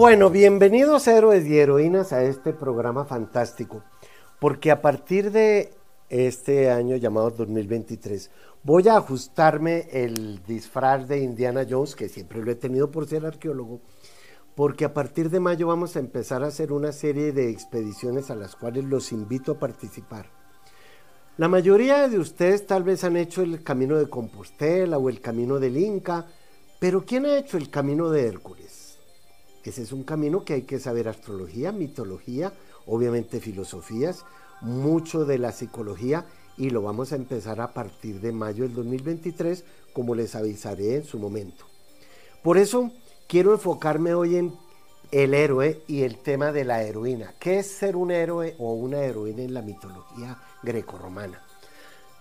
[0.00, 3.84] Bueno, bienvenidos héroes y heroínas a este programa fantástico,
[4.38, 5.74] porque a partir de
[6.08, 8.30] este año llamado 2023
[8.62, 13.26] voy a ajustarme el disfraz de Indiana Jones, que siempre lo he tenido por ser
[13.26, 13.82] arqueólogo,
[14.54, 18.36] porque a partir de mayo vamos a empezar a hacer una serie de expediciones a
[18.36, 20.30] las cuales los invito a participar.
[21.36, 25.58] La mayoría de ustedes tal vez han hecho el camino de Compostela o el camino
[25.58, 26.24] del Inca,
[26.78, 28.79] pero ¿quién ha hecho el camino de Hércules?
[29.64, 32.52] Ese es un camino que hay que saber astrología, mitología,
[32.86, 34.24] obviamente filosofías,
[34.60, 39.64] mucho de la psicología y lo vamos a empezar a partir de mayo del 2023,
[39.92, 41.64] como les avisaré en su momento.
[42.42, 42.90] Por eso
[43.26, 44.54] quiero enfocarme hoy en
[45.10, 47.34] el héroe y el tema de la heroína.
[47.38, 51.42] ¿Qué es ser un héroe o una heroína en la mitología grecorromana?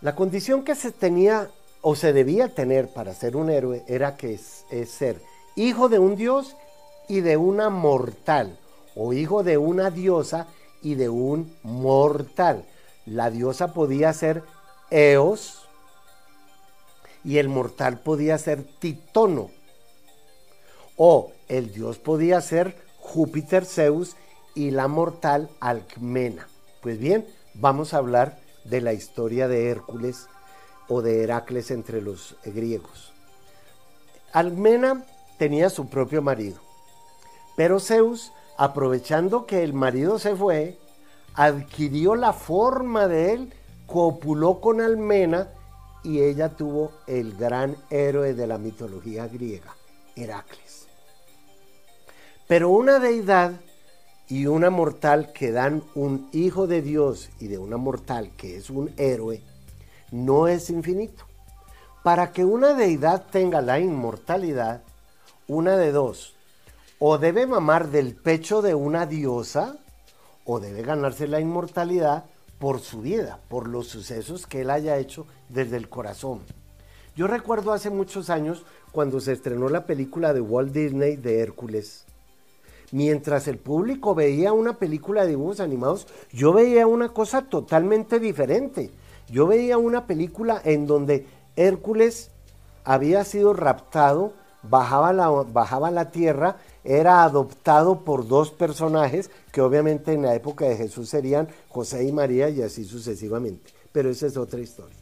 [0.01, 1.49] La condición que se tenía
[1.81, 5.21] o se debía tener para ser un héroe era que es, ser
[5.55, 6.55] hijo de un dios
[7.09, 8.57] y de una mortal,
[8.95, 10.47] o hijo de una diosa
[10.81, 12.65] y de un mortal.
[13.05, 14.43] La diosa podía ser
[14.91, 15.67] Eos
[17.25, 19.49] y el mortal podía ser Titono.
[20.95, 24.15] O el dios podía ser Júpiter Zeus
[24.53, 26.47] y la mortal Alcmena.
[26.81, 30.27] Pues bien, vamos a hablar de la historia de Hércules
[30.87, 33.13] o de Heracles entre los griegos.
[34.31, 35.05] Alcmena
[35.39, 36.68] tenía su propio marido
[37.59, 40.77] pero Zeus, aprovechando que el marido se fue,
[41.33, 43.53] adquirió la forma de él,
[43.85, 45.49] copuló con Almena
[46.01, 49.75] y ella tuvo el gran héroe de la mitología griega,
[50.15, 50.87] Heracles.
[52.47, 53.59] Pero una deidad
[54.29, 58.69] y una mortal que dan un hijo de Dios y de una mortal que es
[58.69, 59.43] un héroe,
[60.11, 61.25] no es infinito.
[62.05, 64.81] Para que una deidad tenga la inmortalidad,
[65.49, 66.38] una de dos,
[66.99, 69.77] o debe mamar del pecho de una diosa
[70.45, 72.25] o debe ganarse la inmortalidad
[72.59, 76.41] por su vida, por los sucesos que él haya hecho desde el corazón.
[77.15, 82.05] Yo recuerdo hace muchos años cuando se estrenó la película de Walt Disney de Hércules.
[82.91, 88.91] Mientras el público veía una película de dibujos animados, yo veía una cosa totalmente diferente.
[89.29, 92.31] Yo veía una película en donde Hércules
[92.83, 94.33] había sido raptado,
[94.63, 100.65] bajaba la, bajaba la tierra era adoptado por dos personajes que obviamente en la época
[100.65, 103.71] de Jesús serían José y María y así sucesivamente.
[103.91, 104.97] Pero esa es otra historia.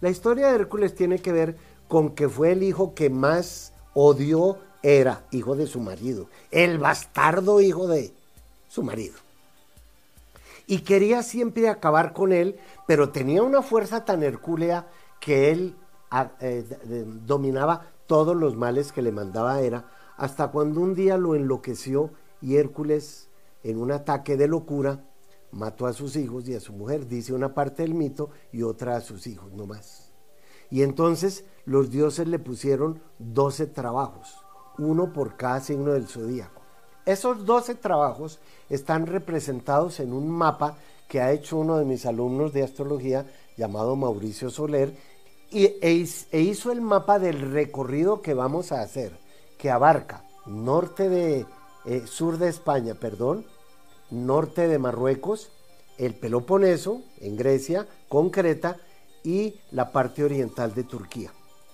[0.00, 1.56] La historia de Hércules tiene que ver
[1.88, 7.60] con que fue el hijo que más odió, era hijo de su marido, el bastardo
[7.60, 8.12] hijo de
[8.68, 9.14] su marido.
[10.68, 14.86] Y quería siempre acabar con él, pero tenía una fuerza tan hercúlea
[15.18, 15.74] que él
[16.10, 16.64] ah, eh,
[17.26, 19.84] dominaba todos los males que le mandaba Hera
[20.18, 22.10] hasta cuando un día lo enloqueció
[22.42, 23.28] y Hércules,
[23.62, 25.04] en un ataque de locura,
[25.52, 28.96] mató a sus hijos y a su mujer, dice una parte del mito, y otra
[28.96, 30.12] a sus hijos, no más.
[30.70, 34.36] Y entonces los dioses le pusieron doce trabajos,
[34.76, 36.62] uno por cada signo del zodíaco.
[37.06, 40.76] Esos doce trabajos están representados en un mapa
[41.08, 43.24] que ha hecho uno de mis alumnos de astrología
[43.56, 44.94] llamado Mauricio Soler
[45.50, 49.27] e hizo el mapa del recorrido que vamos a hacer
[49.58, 51.46] que abarca norte de,
[51.84, 53.44] eh, sur de España, perdón,
[54.10, 55.50] norte de Marruecos,
[55.98, 58.76] el Peloponeso, en Grecia, con Creta,
[59.24, 61.32] y la parte oriental de Turquía.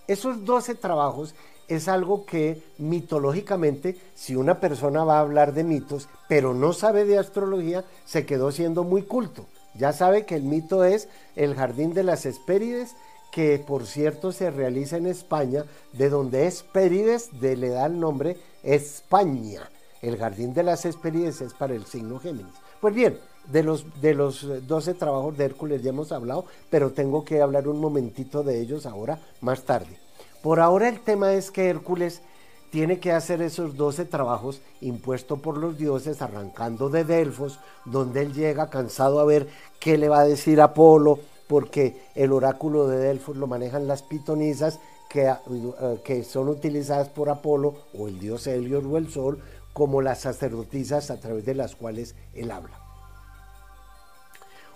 [0.09, 1.35] Esos 12 trabajos
[1.69, 7.05] es algo que mitológicamente, si una persona va a hablar de mitos, pero no sabe
[7.05, 9.47] de astrología, se quedó siendo muy culto.
[9.75, 12.97] Ya sabe que el mito es el jardín de las Hespérides
[13.35, 18.37] que por cierto se realiza en España, de donde Hespérides de, le da el nombre
[18.63, 19.69] España.
[20.01, 22.55] El jardín de las Hespérides es para el signo Géminis.
[22.81, 23.19] Pues bien,
[23.51, 27.67] de los, de los 12 trabajos de Hércules ya hemos hablado, pero tengo que hablar
[27.67, 29.99] un momentito de ellos ahora, más tarde.
[30.41, 32.23] Por ahora el tema es que Hércules
[32.71, 38.33] tiene que hacer esos 12 trabajos impuestos por los dioses, arrancando de Delfos, donde él
[38.33, 39.49] llega cansado a ver
[39.81, 44.81] qué le va a decir Apolo, porque el oráculo de Delfos lo manejan las pitonisas
[45.09, 49.41] que, eh, que son utilizadas por Apolo o el dios Helios o el sol
[49.73, 52.81] como las sacerdotisas a través de las cuales él habla.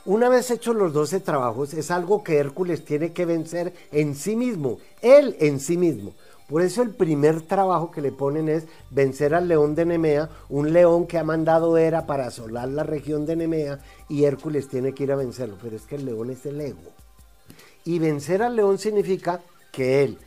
[0.05, 4.37] Una vez hechos los doce trabajos, es algo que Hércules tiene que vencer en sí
[4.37, 6.15] mismo, él en sí mismo.
[6.49, 10.73] Por eso el primer trabajo que le ponen es vencer al león de Nemea, un
[10.73, 15.05] león que ha mandado Hera para asolar la región de Nemea y Hércules tiene que
[15.05, 16.81] ir a vencerlo, pero es que el león es el ego.
[17.85, 19.41] Y vencer al león significa
[19.73, 20.19] que él,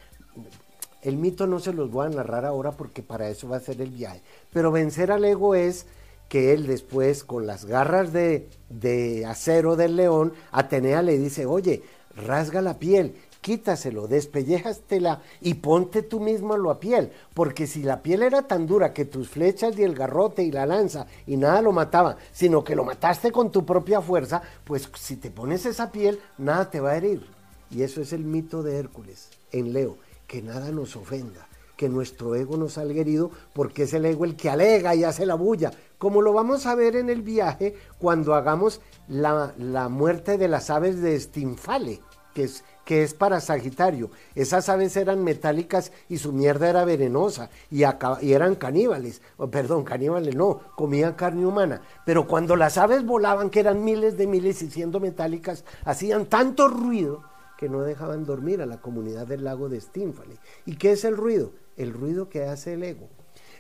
[1.02, 3.82] El mito no se los voy a narrar ahora porque para eso va a ser
[3.82, 4.22] el viaje.
[4.54, 5.88] Pero vencer al ego es
[6.30, 11.82] que él después, con las garras de, de acero del león, Atenea le dice, oye,
[12.16, 18.02] rasga la piel, quítaselo, despelléjastela y ponte tú mismo lo a piel, porque si la
[18.02, 21.62] piel era tan dura que tus flechas y el garrote y la lanza y nada
[21.62, 25.92] lo mataba, sino que lo mataste con tu propia fuerza, pues si te pones esa
[25.92, 27.26] piel, nada te va a herir.
[27.72, 29.98] Y eso es el mito de Hércules en Leo,
[30.28, 31.48] que nada nos ofenda,
[31.78, 35.26] que nuestro ego nos salga herido, porque es el ego el que alega y hace
[35.26, 40.38] la bulla, como lo vamos a ver en el viaje cuando hagamos la, la muerte
[40.38, 42.02] de las aves de Stinfale,
[42.34, 44.12] que es que es para Sagitario.
[44.36, 47.84] Esas aves eran metálicas y su mierda era venenosa y,
[48.22, 49.22] y eran caníbales.
[49.52, 51.82] perdón, caníbales no, comían carne humana.
[52.06, 56.68] Pero cuando las aves volaban, que eran miles de miles y siendo metálicas, hacían tanto
[56.68, 57.24] ruido
[57.58, 60.38] que no dejaban dormir a la comunidad del lago de Stínfale.
[60.66, 61.52] ¿Y qué es el ruido?
[61.78, 63.08] El ruido que hace el ego.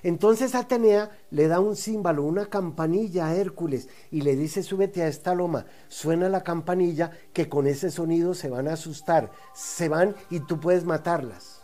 [0.04, 5.08] Entonces Atenea le da un címbalo, una campanilla a Hércules y le dice, súbete a
[5.08, 10.16] esta loma, suena la campanilla que con ese sonido se van a asustar, se van
[10.30, 11.62] y tú puedes matarlas.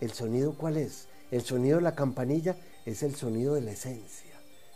[0.00, 1.08] ¿El sonido cuál es?
[1.30, 4.30] El sonido de la campanilla es el sonido de la esencia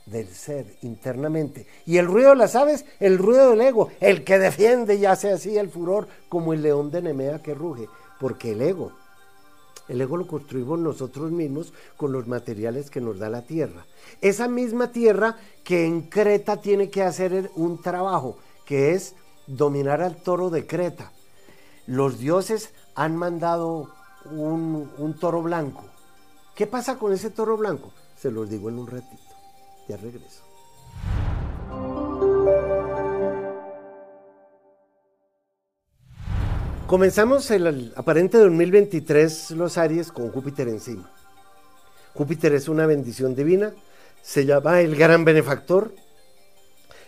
[0.06, 1.66] del ser internamente.
[1.86, 5.30] Y el ruido de las aves, el ruido del ego, el que defiende y hace
[5.30, 7.88] así el furor como el león de Nemea que ruge,
[8.20, 8.92] porque el ego
[9.88, 13.84] el ego lo construimos nosotros mismos con los materiales que nos da la tierra.
[14.20, 19.14] Esa misma tierra que en Creta tiene que hacer un trabajo, que es
[19.46, 21.12] dominar al toro de Creta.
[21.86, 23.90] Los dioses han mandado
[24.30, 25.84] un, un toro blanco.
[26.54, 27.92] ¿Qué pasa con ese toro blanco?
[28.16, 29.34] Se los digo en un ratito.
[29.88, 30.43] Ya regreso.
[36.94, 41.10] Comenzamos el aparente 2023 los Aries con Júpiter encima.
[42.12, 43.72] Júpiter es una bendición divina,
[44.22, 45.92] se llama el gran benefactor.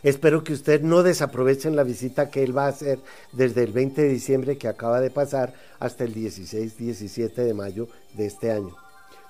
[0.03, 2.99] Espero que usted no desaprovechen la visita que él va a hacer
[3.31, 8.27] desde el 20 de diciembre que acaba de pasar hasta el 16-17 de mayo de
[8.27, 8.75] este año.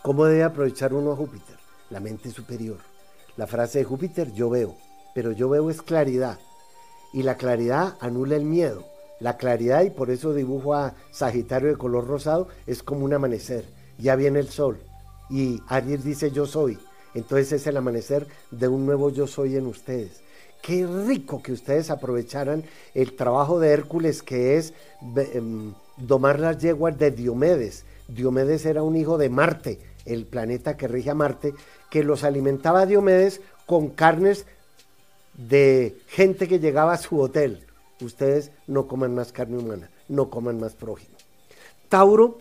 [0.00, 1.56] ¿Cómo debe aprovechar uno a Júpiter?
[1.90, 2.78] La mente superior.
[3.36, 4.74] La frase de Júpiter, yo veo,
[5.14, 6.38] pero yo veo es claridad.
[7.12, 11.76] Y la claridad anula el miedo la claridad, y por eso dibujo a Sagitario de
[11.76, 13.64] color rosado, es como un amanecer.
[13.98, 14.78] Ya viene el sol.
[15.30, 16.78] Y Aries dice yo soy.
[17.14, 20.20] Entonces es el amanecer de un nuevo yo soy en ustedes.
[20.62, 22.64] Qué rico que ustedes aprovecharan
[22.94, 24.74] el trabajo de Hércules que es
[25.32, 27.84] em, domar las yeguas de Diomedes.
[28.08, 31.54] Diomedes era un hijo de Marte, el planeta que rige a Marte,
[31.90, 34.44] que los alimentaba Diomedes con carnes
[35.34, 37.66] de gente que llegaba a su hotel
[38.04, 41.16] ustedes no coman más carne humana, no coman más prójimo.
[41.88, 42.38] Tauro,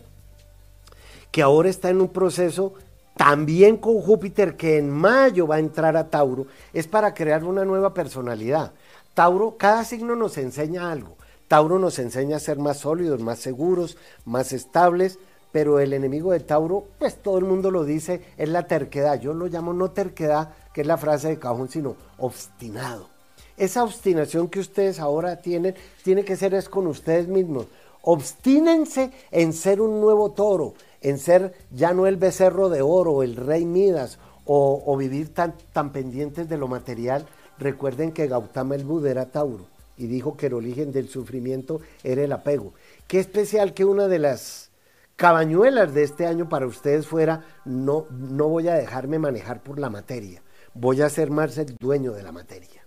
[1.30, 2.74] que ahora está en un proceso
[3.16, 7.64] también con Júpiter, que en mayo va a entrar a Tauro, es para crear una
[7.64, 8.72] nueva personalidad.
[9.14, 11.16] Tauro, cada signo nos enseña algo.
[11.48, 15.18] Tauro nos enseña a ser más sólidos, más seguros, más estables,
[15.52, 19.18] pero el enemigo de Tauro, pues todo el mundo lo dice, es la terquedad.
[19.18, 23.15] Yo lo llamo no terquedad, que es la frase de cajón, sino obstinado.
[23.56, 27.66] Esa obstinación que ustedes ahora tienen tiene que ser es con ustedes mismos.
[28.02, 33.34] Obstínense en ser un nuevo toro, en ser ya no el becerro de oro, el
[33.34, 37.26] rey Midas, o, vivir tan, tan pendientes de lo material.
[37.58, 42.22] Recuerden que Gautama el Buda era Tauro y dijo que el origen del sufrimiento era
[42.22, 42.74] el apego.
[43.08, 44.70] Qué especial que una de las
[45.16, 49.90] cabañuelas de este año para ustedes fuera no, no voy a dejarme manejar por la
[49.90, 50.42] materia,
[50.74, 52.85] voy a ser más el dueño de la materia.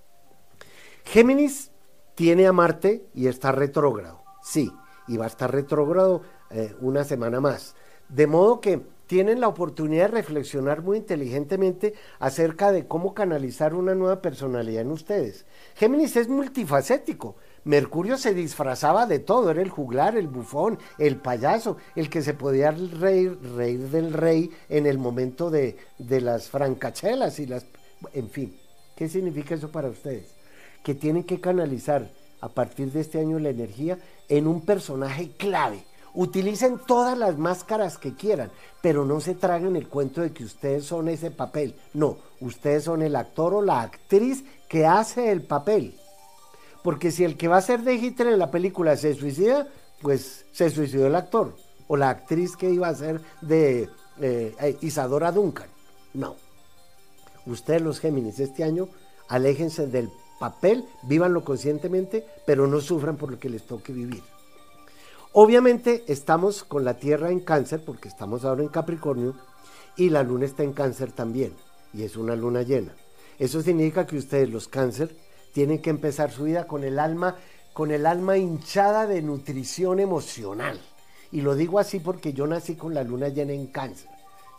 [1.11, 1.71] Géminis
[2.13, 4.71] tiene a Marte y está retrógrado, sí,
[5.07, 7.73] y va a estar retrógrado eh, una semana más.
[8.09, 13.95] De modo que tienen la oportunidad de reflexionar muy inteligentemente acerca de cómo canalizar una
[13.95, 15.47] nueva personalidad en ustedes.
[15.73, 17.37] Géminis es multifacético.
[17.63, 22.35] Mercurio se disfrazaba de todo, era el juglar, el bufón, el payaso, el que se
[22.35, 27.65] podía reír, reír del rey en el momento de, de las francachelas y las...
[28.13, 28.55] En fin,
[28.95, 30.38] ¿qué significa eso para ustedes?
[30.83, 32.09] Que tienen que canalizar
[32.41, 35.83] a partir de este año la energía en un personaje clave.
[36.13, 40.85] Utilicen todas las máscaras que quieran, pero no se traguen el cuento de que ustedes
[40.85, 41.75] son ese papel.
[41.93, 45.95] No, ustedes son el actor o la actriz que hace el papel.
[46.83, 49.67] Porque si el que va a ser de Hitler en la película se suicida,
[50.01, 51.55] pues se suicidó el actor.
[51.87, 55.67] O la actriz que iba a ser de eh, Isadora Duncan.
[56.13, 56.35] No.
[57.45, 58.89] Ustedes los Géminis este año,
[59.27, 60.09] aléjense del
[60.39, 64.23] papel, vívanlo conscientemente, pero no sufran por lo que les toque vivir.
[65.33, 69.35] Obviamente estamos con la Tierra en cáncer, porque estamos ahora en Capricornio,
[69.95, 71.53] y la luna está en cáncer también,
[71.93, 72.93] y es una luna llena.
[73.37, 75.15] Eso significa que ustedes, los cáncer,
[75.51, 77.35] tienen que empezar su vida con el alma,
[77.73, 80.79] con el alma hinchada de nutrición emocional.
[81.31, 84.08] Y lo digo así porque yo nací con la luna llena en cáncer.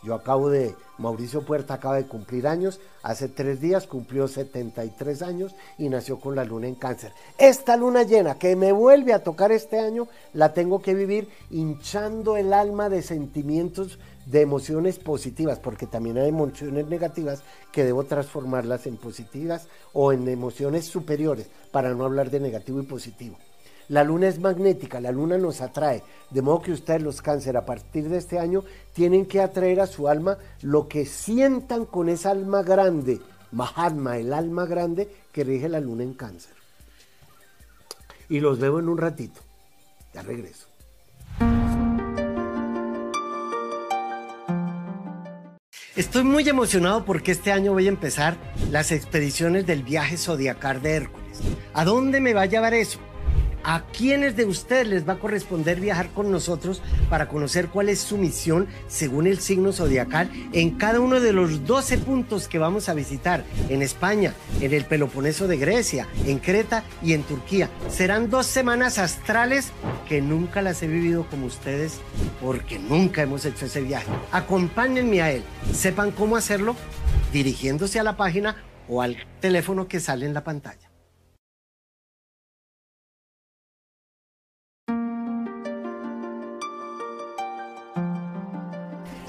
[0.03, 5.55] Yo acabo de, Mauricio Puerta acaba de cumplir años, hace tres días cumplió 73 años
[5.77, 7.13] y nació con la luna en cáncer.
[7.37, 12.35] Esta luna llena que me vuelve a tocar este año, la tengo que vivir hinchando
[12.35, 18.87] el alma de sentimientos, de emociones positivas, porque también hay emociones negativas que debo transformarlas
[18.87, 23.37] en positivas o en emociones superiores, para no hablar de negativo y positivo.
[23.91, 27.65] La luna es magnética, la luna nos atrae, de modo que ustedes los cáncer a
[27.65, 32.31] partir de este año tienen que atraer a su alma lo que sientan con esa
[32.31, 33.19] alma grande,
[33.51, 36.53] Mahatma, el alma grande que rige la luna en cáncer.
[38.29, 39.41] Y los veo en un ratito.
[40.13, 40.67] Ya regreso.
[45.97, 48.37] Estoy muy emocionado porque este año voy a empezar
[48.71, 51.41] las expediciones del viaje zodiacal de Hércules.
[51.73, 52.97] ¿A dónde me va a llevar eso?
[53.63, 57.99] ¿A quiénes de ustedes les va a corresponder viajar con nosotros para conocer cuál es
[57.99, 62.89] su misión según el signo zodiacal en cada uno de los 12 puntos que vamos
[62.89, 67.69] a visitar en España, en el Peloponeso de Grecia, en Creta y en Turquía?
[67.89, 69.71] Serán dos semanas astrales
[70.07, 71.99] que nunca las he vivido como ustedes
[72.41, 74.07] porque nunca hemos hecho ese viaje.
[74.31, 76.75] Acompáñenme a él, sepan cómo hacerlo
[77.31, 78.55] dirigiéndose a la página
[78.87, 80.90] o al teléfono que sale en la pantalla.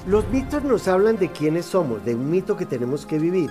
[0.05, 3.49] Los mitos nos hablan de quiénes somos, de un mito que tenemos que vivir.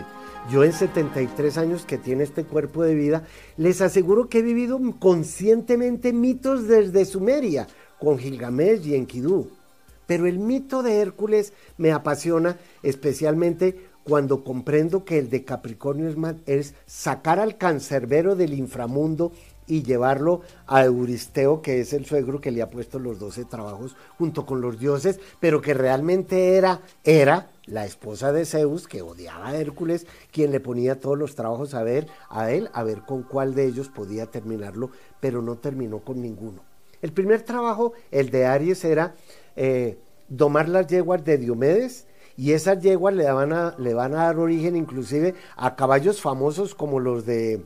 [0.50, 3.24] Yo en 73 años que tiene este cuerpo de vida,
[3.56, 7.68] les aseguro que he vivido conscientemente mitos desde Sumeria,
[7.98, 9.48] con Gilgamesh y Enkidu.
[10.06, 16.74] Pero el mito de Hércules me apasiona especialmente cuando comprendo que el de Capricornio es,
[16.84, 19.32] sacar al cancerbero del inframundo
[19.66, 23.96] y llevarlo a Euristeo, que es el suegro que le ha puesto los doce trabajos
[24.18, 29.48] junto con los dioses, pero que realmente era, era la esposa de Zeus, que odiaba
[29.48, 33.22] a Hércules, quien le ponía todos los trabajos a ver, a él, a ver con
[33.22, 34.90] cuál de ellos podía terminarlo,
[35.20, 36.62] pero no terminó con ninguno.
[37.00, 39.14] El primer trabajo, el de Aries, era
[39.56, 44.74] eh, domar las yeguas de Diomedes, y esas yeguas le, le van a dar origen
[44.74, 47.62] inclusive a caballos famosos como los de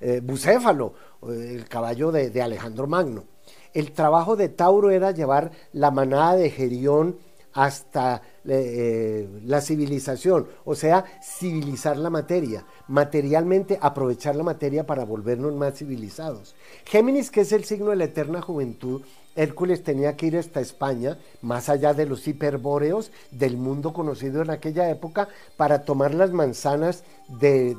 [0.00, 0.94] eh, Bucéfalo,
[1.28, 3.24] el caballo de, Alejandro Magno.
[3.72, 7.18] El trabajo de Tauro era llevar la manada de Gerión
[7.52, 15.54] hasta eh, la civilización, o sea, civilizar la materia, materialmente aprovechar la materia para volvernos
[15.54, 16.54] más civilizados.
[16.84, 19.02] Géminis, que es el signo de la eterna juventud,
[19.36, 24.50] Hércules tenía que ir hasta España, más allá de los hiperbóreos del mundo conocido en
[24.50, 27.76] aquella época, para tomar las manzanas de,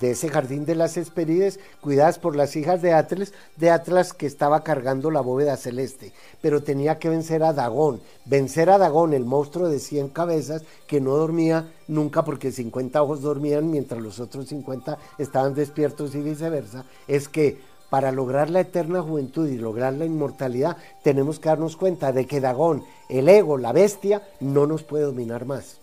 [0.00, 4.62] ese jardín de las Hesperides, cuidadas por las hijas de Atlas, de Atlas que estaba
[4.62, 6.12] cargando la bóveda celeste.
[6.40, 11.00] Pero tenía que vencer a Dagón, vencer a Dagón, el monstruo de 100 cabezas, que
[11.00, 16.84] no dormía nunca porque 50 ojos dormían mientras los otros 50 estaban despiertos y viceversa,
[17.08, 17.60] es que
[17.90, 22.40] para lograr la eterna juventud y lograr la inmortalidad, tenemos que darnos cuenta de que
[22.40, 25.78] Dagón, el ego, la bestia, no nos puede dominar más.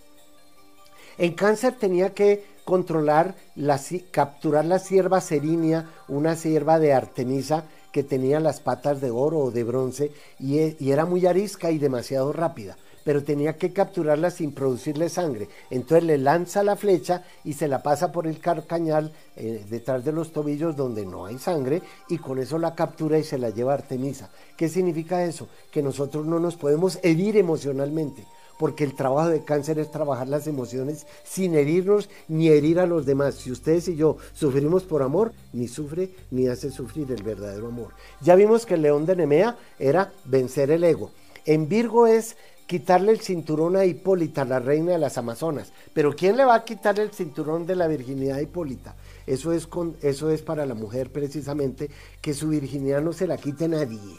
[1.20, 8.04] En cáncer tenía que controlar, la, capturar la sierva serinia, una sierva de Artemisa que
[8.04, 12.32] tenía las patas de oro o de bronce y, y era muy arisca y demasiado
[12.32, 15.48] rápida pero tenía que capturarla sin producirle sangre.
[15.72, 20.12] Entonces le lanza la flecha y se la pasa por el carcañal eh, detrás de
[20.12, 23.74] los tobillos donde no hay sangre y con eso la captura y se la lleva
[23.74, 24.30] Artemisa.
[24.56, 25.48] ¿Qué significa eso?
[25.72, 28.28] Que nosotros no nos podemos herir emocionalmente
[28.60, 33.06] porque el trabajo de cáncer es trabajar las emociones sin herirnos ni herir a los
[33.06, 33.36] demás.
[33.36, 37.94] Si ustedes y yo sufrimos por amor, ni sufre ni hace sufrir el verdadero amor.
[38.20, 41.12] Ya vimos que el león de Nemea era vencer el ego.
[41.46, 42.36] En Virgo es
[42.68, 45.72] quitarle el cinturón a Hipólita, la reina de las Amazonas.
[45.94, 48.94] Pero ¿quién le va a quitar el cinturón de la virginidad a Hipólita?
[49.26, 51.90] Eso es, con, eso es para la mujer precisamente,
[52.20, 54.18] que su virginidad no se la quite nadie.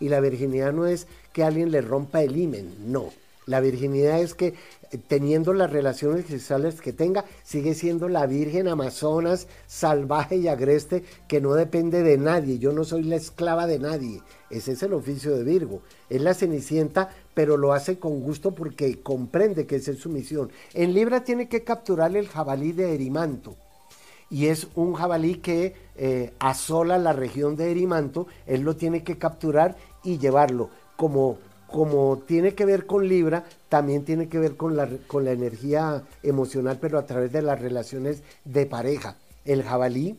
[0.00, 3.10] Y la virginidad no es que alguien le rompa el himen, no.
[3.46, 4.54] La virginidad es que
[4.90, 11.02] eh, teniendo las relaciones sexuales que tenga, sigue siendo la Virgen Amazonas, salvaje y agreste,
[11.26, 12.58] que no depende de nadie.
[12.58, 14.22] Yo no soy la esclava de nadie.
[14.50, 15.82] Ese es el oficio de Virgo.
[16.08, 20.50] Es la cenicienta, pero lo hace con gusto porque comprende que esa es su misión.
[20.74, 23.56] En Libra tiene que capturar el jabalí de Erimanto
[24.32, 29.18] y es un jabalí que eh, asola la región de Erimanto, él lo tiene que
[29.18, 31.36] capturar y llevarlo como
[31.72, 36.02] como tiene que ver con Libra, también tiene que ver con la, con la energía
[36.22, 39.16] emocional, pero a través de las relaciones de pareja.
[39.44, 40.18] El jabalí,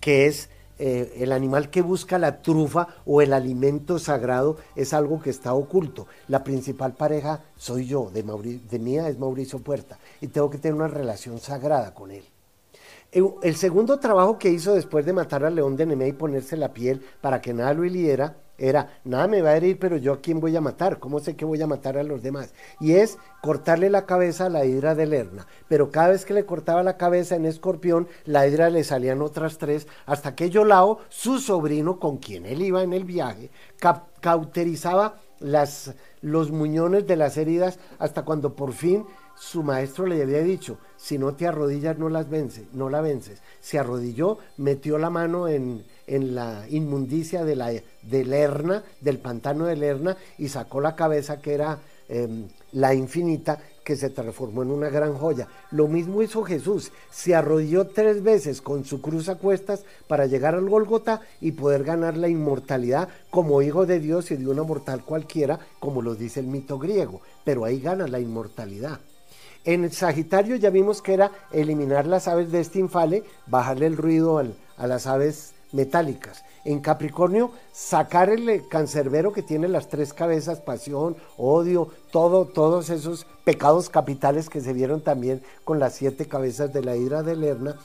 [0.00, 5.20] que es eh, el animal que busca la trufa o el alimento sagrado, es algo
[5.20, 6.06] que está oculto.
[6.28, 8.22] La principal pareja soy yo, de,
[8.78, 12.24] mía es Mauricio Puerta, y tengo que tener una relación sagrada con él.
[13.10, 16.72] El segundo trabajo que hizo después de matar al león de Nemea y ponerse la
[16.74, 20.20] piel para que nada lo hiriera, era, nada me va a herir, pero yo a
[20.20, 22.52] quién voy a matar, ¿cómo sé que voy a matar a los demás?
[22.80, 25.46] Y es cortarle la cabeza a la hidra de Lerna.
[25.68, 29.58] Pero cada vez que le cortaba la cabeza en escorpión, la hidra le salían otras
[29.58, 33.50] tres, hasta que Yolao, su sobrino, con quien él iba en el viaje,
[34.20, 40.40] cauterizaba las, los muñones de las heridas hasta cuando por fin su maestro le había
[40.40, 43.40] dicho, si no te arrodillas no las vences, no la vences.
[43.60, 47.72] Se arrodilló, metió la mano en, en la inmundicia de la
[48.10, 53.96] Lerna, del pantano de Lerna, y sacó la cabeza que era em, la infinita, que
[53.96, 55.48] se transformó en una gran joya.
[55.70, 60.54] Lo mismo hizo Jesús, se arrodilló tres veces con su cruz a cuestas para llegar
[60.54, 65.04] al Golgota y poder ganar la inmortalidad como hijo de Dios y de una mortal
[65.04, 69.00] cualquiera, como lo dice el mito griego, pero ahí gana la inmortalidad.
[69.64, 74.38] En Sagitario ya vimos que era eliminar las aves de este infale, bajarle el ruido
[74.38, 76.44] a las aves metálicas.
[76.64, 83.26] En Capricornio, sacar el cancerbero que tiene las tres cabezas, pasión, odio, todo, todos esos
[83.44, 87.76] pecados capitales que se vieron también con las siete cabezas de la hidra de Lerna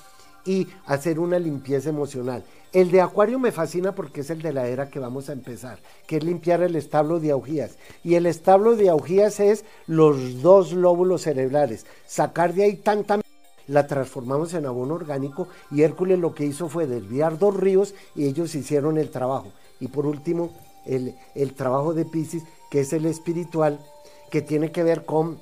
[0.46, 2.44] y hacer una limpieza emocional.
[2.74, 5.80] El de Acuario me fascina porque es el de la era que vamos a empezar,
[6.08, 7.78] que es limpiar el establo de augías.
[8.04, 13.20] Y el establo de augías es los dos lóbulos cerebrales, sacar de ahí tanta
[13.68, 18.26] la transformamos en abono orgánico y Hércules lo que hizo fue desviar dos ríos y
[18.26, 19.52] ellos hicieron el trabajo.
[19.80, 20.52] Y por último,
[20.86, 23.80] el, trabajo de Pisces, que es el espiritual,
[24.32, 25.40] que tiene que ver con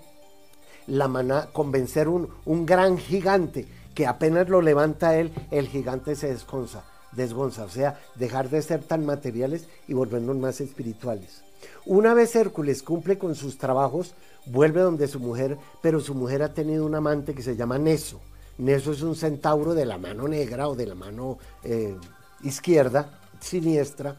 [0.87, 6.15] la maná, con vencer un, un gran gigante, que apenas lo levanta él, el gigante
[6.15, 11.43] se desgonza, desgonza, o sea, dejar de ser tan materiales y volvernos más espirituales.
[11.85, 14.13] Una vez Hércules cumple con sus trabajos,
[14.45, 18.19] vuelve donde su mujer, pero su mujer ha tenido un amante que se llama Neso.
[18.57, 21.95] Neso es un centauro de la mano negra o de la mano eh,
[22.43, 24.15] izquierda, siniestra,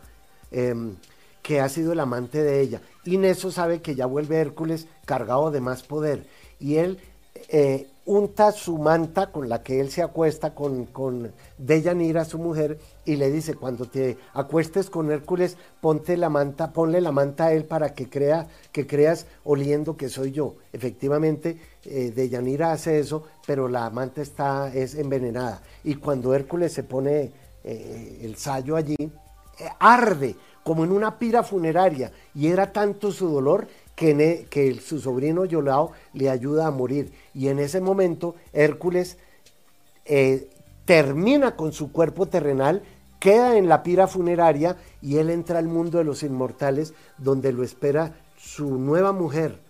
[0.50, 0.96] em,
[1.42, 2.80] que ha sido el amante de ella.
[3.04, 6.26] Y Neso sabe que ya vuelve Hércules cargado de más poder.
[6.58, 6.98] Y él
[7.48, 12.78] eh, unta su manta con la que él se acuesta con, con Deyanira, su mujer,
[13.04, 17.52] y le dice, cuando te acuestes con Hércules, ponte la manta, ponle la manta a
[17.52, 20.56] él para que crea, que creas oliendo que soy yo.
[20.72, 25.62] Efectivamente, eh, Deyanira hace eso, pero la manta está, es envenenada.
[25.84, 27.30] Y cuando Hércules se pone
[27.64, 30.34] eh, el sayo allí, eh, arde
[30.64, 33.66] como en una pira funeraria, y era tanto su dolor
[34.50, 37.12] que, su sobrino Yolao le ayuda a morir.
[37.34, 39.16] Y en ese momento Hércules
[40.04, 40.48] eh,
[40.84, 42.82] termina con su cuerpo terrenal,
[43.20, 47.62] queda en la pira funeraria y él entra al mundo de los inmortales donde lo
[47.62, 49.60] espera su nueva mujer,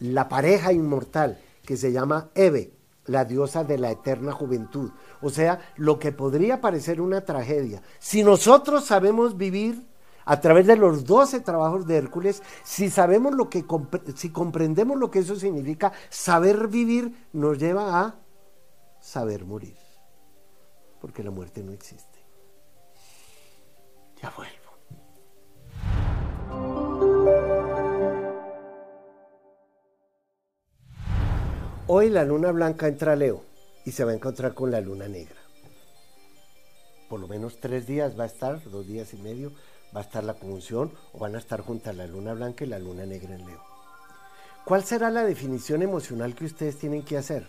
[0.00, 2.72] la pareja inmortal que se llama Eve,
[3.06, 4.90] la diosa de la eterna juventud.
[5.22, 7.80] O sea, lo que podría parecer una tragedia.
[7.98, 9.89] Si nosotros sabemos vivir
[10.24, 13.64] a través de los 12 trabajos de Hércules, si sabemos lo que,
[14.16, 18.14] si comprendemos lo que eso significa, saber vivir nos lleva a
[19.00, 19.76] saber morir,
[21.00, 22.20] porque la muerte no existe.
[24.20, 24.60] Ya vuelvo.
[31.86, 33.42] Hoy la luna blanca entra a Leo
[33.84, 35.40] y se va a encontrar con la luna negra.
[37.08, 39.50] Por lo menos tres días va a estar, dos días y medio,
[39.94, 42.78] va a estar la conjunción o van a estar juntas la luna blanca y la
[42.78, 43.62] luna negra en Leo.
[44.64, 47.46] ¿Cuál será la definición emocional que ustedes tienen que hacer?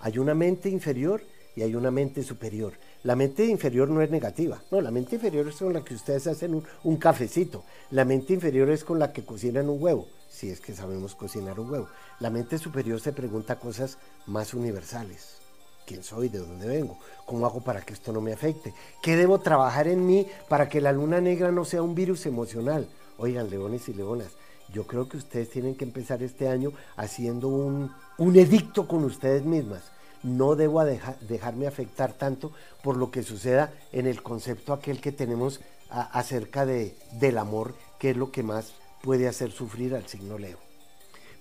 [0.00, 1.22] Hay una mente inferior
[1.56, 2.74] y hay una mente superior.
[3.02, 6.26] La mente inferior no es negativa, no, la mente inferior es con la que ustedes
[6.26, 7.64] hacen un, un, cafecito.
[7.90, 11.58] La mente inferior es con la que cocinan un huevo, si es que sabemos cocinar
[11.60, 11.88] un huevo.
[12.20, 15.43] La mente superior se pregunta cosas más universales
[15.86, 19.40] quién soy, de dónde vengo, cómo hago para que esto no me afecte, qué debo
[19.40, 22.88] trabajar en mí para que la luna negra no sea un virus emocional.
[23.18, 24.32] Oigan, leones y leonas,
[24.72, 29.82] yo creo que ustedes tienen que empezar este año haciendo un, edicto con ustedes mismas.
[30.22, 35.60] No debo dejarme afectar tanto por lo que suceda en el concepto aquel que tenemos
[35.90, 40.58] acerca de, del amor, que es lo que más puede hacer sufrir al signo Leo.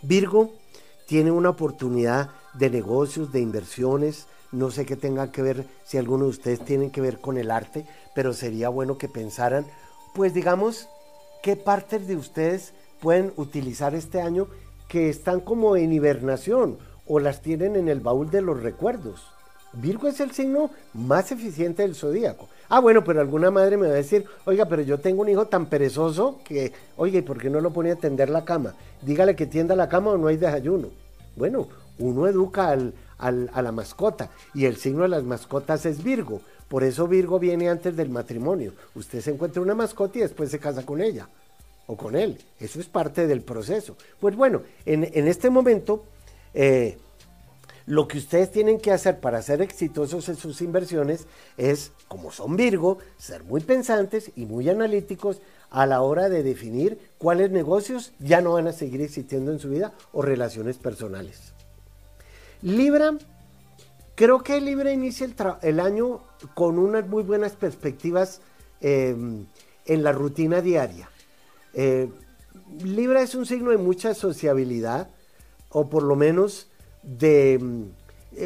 [0.01, 0.51] Virgo
[1.13, 6.23] tiene una oportunidad de negocios, de inversiones, no sé qué tenga que ver, si alguno
[6.23, 9.63] de ustedes tienen que ver con el arte, pero sería bueno que pensaran,
[10.15, 10.89] pues digamos,
[11.43, 14.47] qué partes de ustedes pueden utilizar este año
[14.87, 19.21] que están como en hibernación o las tienen en el baúl de los recuerdos.
[19.73, 22.49] Virgo es el signo más eficiente del zodíaco.
[22.69, 25.45] Ah, bueno, pero alguna madre me va a decir, oiga, pero yo tengo un hijo
[25.45, 28.73] tan perezoso que, oiga, ¿y por qué no lo pone a tender la cama?
[29.03, 31.02] Dígale que tienda la cama o no hay desayuno.
[31.35, 31.67] Bueno,
[31.99, 36.41] uno educa al, a la mascota y el signo de las mascotas es Virgo.
[36.67, 38.73] Por eso Virgo viene antes del matrimonio.
[38.95, 41.27] Usted se encuentra una mascota y después se casa con ella
[41.87, 42.39] o con él.
[42.59, 43.95] Eso es parte del proceso.
[44.19, 46.03] Pues bueno, en, en este momento
[46.53, 46.97] eh,
[47.85, 52.55] lo que ustedes tienen que hacer para ser exitosos en sus inversiones es, como son
[52.55, 58.41] Virgo, ser muy pensantes y muy analíticos a la hora de definir cuáles negocios ya
[58.41, 61.53] no van a seguir existiendo en su vida o relaciones personales.
[62.61, 63.17] Libra,
[64.15, 65.27] creo que Libra inicia
[65.61, 66.21] el, año
[66.53, 68.39] con unas muy buenas perspectivas
[68.79, 69.45] em,
[69.85, 71.09] en la rutina diaria.
[71.73, 72.09] Eh,
[72.83, 75.09] Libra es un signo de mucha sociabilidad,
[75.69, 76.67] o por lo menos
[77.03, 77.83] de mm,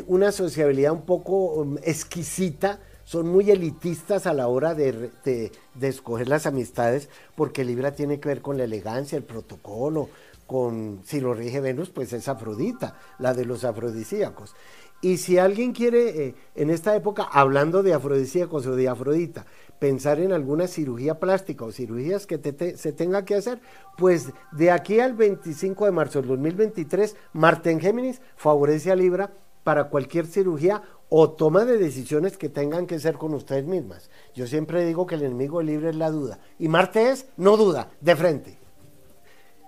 [0.07, 6.45] una sociabilidad un poco mm, exquisita, son muy elitistas a la hora de, escoger las
[6.45, 10.09] amistades, porque Libra tiene que ver con la elegancia, el protocolo,
[10.45, 14.55] con, si lo rige Venus, pues es Afrodita, la de los afrodisíacos.
[15.01, 19.45] Y si alguien quiere, eh, en esta época, hablando de afrodisíacos o de Afrodita,
[19.79, 22.37] pensar en alguna cirugía plástica o cirugías que
[22.75, 23.61] se tenga que hacer,
[23.97, 29.31] pues de aquí al 25 de marzo del 2023, Marte Géminis favorece a Libra
[29.63, 34.09] para cualquier cirugía o toma de decisiones que tengan que ser con ustedes mismas.
[34.33, 36.39] Yo siempre digo que el enemigo libre es la duda.
[36.59, 38.57] Y Marte es, no duda, de frente.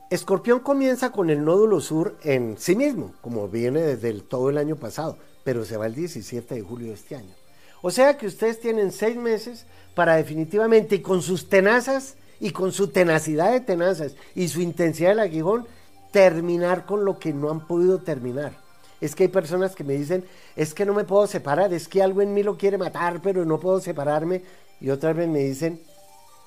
[0.10, 4.76] Escorpión comienza con el nódulo sur en sí mismo, como viene desde todo el año
[4.76, 7.36] pasado, pero se va el 17 de julio de este año.
[7.82, 9.65] O sea que ustedes tienen seis meses
[10.00, 15.10] para definitivamente, y con sus tenazas, y con su tenacidad de tenazas, y su intensidad
[15.10, 15.68] del aguijón,
[16.14, 18.54] terminar con lo que no han podido terminar.
[19.02, 20.24] Es que hay personas que me dicen,
[20.56, 23.44] es que no me puedo separar, es que algo en mí lo quiere matar, pero
[23.44, 24.42] no puedo separarme.
[24.80, 25.82] Y otra vez me dicen,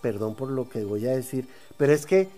[0.00, 2.30] perdón por lo que voy a decir, pero es que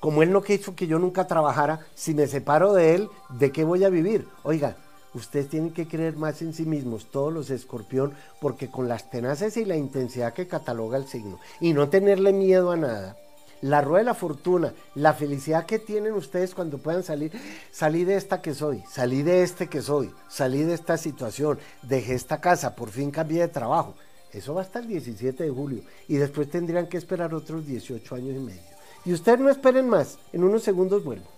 [0.00, 3.64] como él no quiso que yo nunca trabajara, si me separo de él, ¿de qué
[3.64, 4.28] voy a vivir?
[4.42, 4.76] Oiga,
[5.14, 9.56] Ustedes tienen que creer más en sí mismos, todos los escorpión, porque con las tenaces
[9.56, 13.16] y la intensidad que cataloga el signo, y no tenerle miedo a nada,
[13.60, 17.32] la rueda de la fortuna, la felicidad que tienen ustedes cuando puedan salir,
[17.70, 22.14] salí de esta que soy, salí de este que soy, salí de esta situación, dejé
[22.14, 23.94] esta casa, por fin cambié de trabajo.
[24.32, 28.36] Eso va hasta el 17 de julio y después tendrían que esperar otros 18 años
[28.36, 28.60] y medio.
[29.04, 31.37] Y ustedes no esperen más, en unos segundos vuelvo.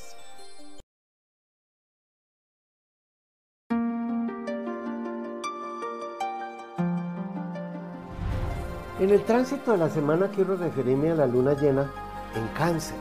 [9.01, 11.91] En el tránsito de la semana quiero referirme a la luna llena
[12.35, 12.95] en cáncer,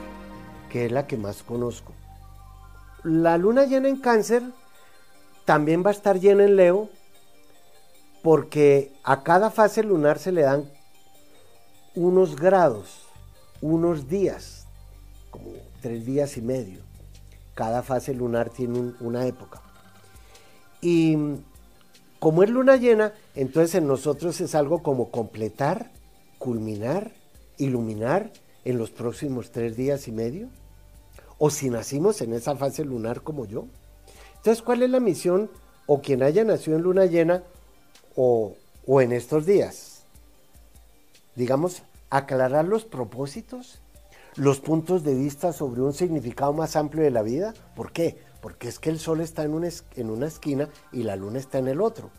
[0.71, 1.93] que es la que más conozco.
[3.05, 4.43] La luna llena en cáncer
[5.45, 6.89] también va a estar llena en Leo,
[8.23, 10.71] porque a cada fase lunar se le dan
[11.95, 13.07] unos grados,
[13.61, 14.67] unos días,
[15.31, 15.51] como
[15.83, 16.81] tres días y medio.
[17.55, 19.61] Cada fase lunar tiene una época.
[20.81, 21.19] Y
[22.21, 25.91] como es luna llena, entonces en nosotros es algo como completar,
[26.39, 27.13] culminar,
[27.57, 28.31] iluminar
[28.67, 30.49] en los próximos tres días y medio.
[31.39, 33.65] O si nacimos en esa fase lunar como yo.
[34.37, 35.51] Entonces, ¿cuál es la misión?
[35.87, 37.43] O quien haya nacido en luna llena
[38.15, 38.55] o,
[38.87, 40.03] o en estos días.
[41.37, 43.81] Digamos, aclarar los propósitos,
[44.37, 47.55] los puntos de vista sobre un significado más amplio de la vida.
[47.75, 48.19] ¿Por qué?
[48.41, 51.59] Porque es que el sol está en una, en una esquina y la luna está
[51.59, 52.11] en el otro.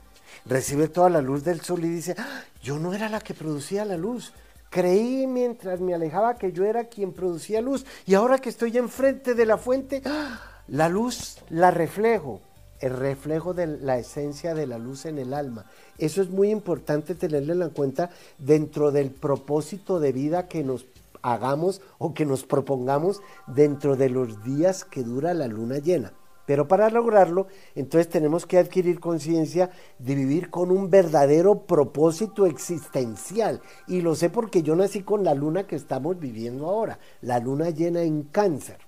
[0.46, 3.86] Recibe toda la luz del sol y dice, ah, yo no era la que producía
[3.86, 4.34] la luz.
[4.70, 9.34] Creí mientras me alejaba que yo era quien producía luz y ahora que estoy enfrente
[9.36, 10.40] de la fuente, ¡ah!
[10.68, 12.40] la luz la reflejo,
[12.80, 15.66] el reflejo de la esencia de la luz en el alma.
[15.98, 20.86] Eso es muy importante tenerlo en cuenta dentro del propósito de vida que nos
[21.22, 26.14] hagamos o que nos propongamos dentro de los días que dura la luna llena.
[26.46, 33.62] Pero para lograrlo, entonces tenemos que adquirir conciencia de vivir con un verdadero propósito existencial.
[33.88, 37.70] Y lo sé porque yo nací con la luna que estamos viviendo ahora, la luna
[37.70, 38.80] llena en cáncer.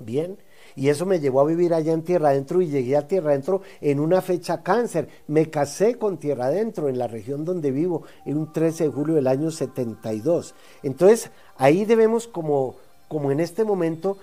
[0.00, 0.38] Bien,
[0.76, 3.62] Y eso me llevó a vivir allá en Tierra Adentro y llegué a Tierra Adentro
[3.80, 5.08] en una fecha cáncer.
[5.28, 9.14] Me casé con Tierra Adentro en la región donde vivo, en un 13 de julio
[9.14, 10.54] del año 72.
[10.82, 12.76] Entonces, ahí debemos como,
[13.08, 14.18] como en este momento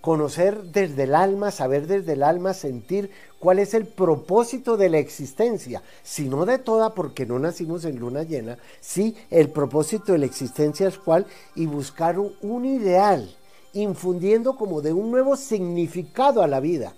[0.00, 4.98] conocer desde el alma, saber desde el alma, sentir cuál es el propósito de la
[4.98, 10.18] existencia, si no de toda porque no nacimos en luna llena, sí el propósito de
[10.18, 13.34] la existencia es cuál y buscar un ideal,
[13.74, 16.94] infundiendo como de un nuevo significado a la vida.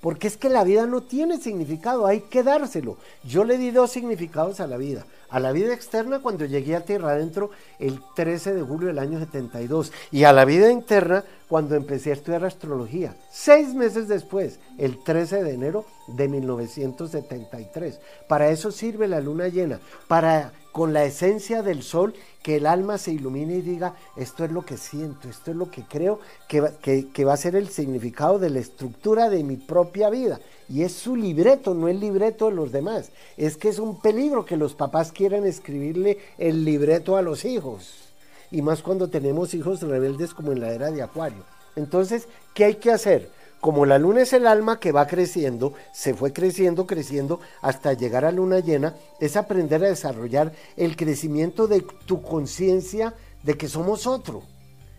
[0.00, 2.96] Porque es que la vida no tiene significado, hay que dárselo.
[3.22, 6.84] Yo le di dos significados a la vida a la vida externa cuando llegué a
[6.84, 11.74] Tierra Adentro el 13 de julio del año 72 y a la vida interna cuando
[11.74, 13.16] empecé a estudiar astrología.
[13.28, 17.98] Seis meses después, el 13 de enero de 1973.
[18.28, 22.98] Para eso sirve la luna llena, para con la esencia del sol que el alma
[22.98, 27.08] se ilumine y diga, esto es lo que siento, esto es lo que creo que,
[27.12, 30.38] que va a ser el significado de la estructura de mi propia vida.
[30.68, 33.10] Y es su libreto, no el libreto de los demás.
[33.36, 38.09] Es que es un peligro que los papás quieran escribirle el libreto a los hijos.
[38.50, 41.44] Y más cuando tenemos hijos rebeldes como en la era de Acuario.
[41.76, 43.30] Entonces, ¿qué hay que hacer?
[43.60, 48.24] Como la luna es el alma que va creciendo, se fue creciendo, creciendo hasta llegar
[48.24, 54.06] a luna llena, es aprender a desarrollar el crecimiento de tu conciencia de que somos
[54.06, 54.42] otro.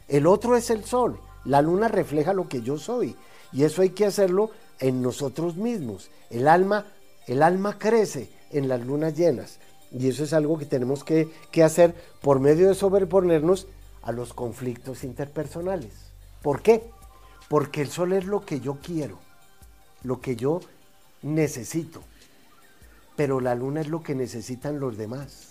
[0.08, 1.20] El otro es el sol.
[1.44, 3.16] La luna refleja lo que yo soy.
[3.52, 6.12] Y eso hay que hacerlo en nosotros mismos.
[6.30, 6.86] El alma,
[7.28, 9.58] el alma crece en las lunas llenas.
[9.92, 13.68] Y eso es algo que tenemos que, que hacer por medio de sobreponernos
[14.02, 15.94] a los conflictos interpersonales.
[16.42, 16.84] ¿Por qué?
[17.50, 19.20] Porque el sol es lo que yo quiero,
[20.04, 20.62] lo que yo
[21.22, 22.02] necesito.
[23.16, 25.50] Pero la luna es lo que necesitan los demás.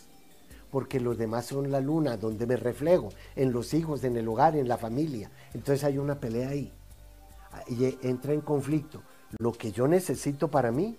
[0.71, 4.57] Porque los demás son la luna, donde me reflejo, en los hijos, en el hogar,
[4.57, 5.31] en la familia.
[5.53, 6.73] Entonces hay una pelea ahí.
[7.69, 9.03] Y entra en conflicto
[9.39, 10.97] lo que yo necesito para mí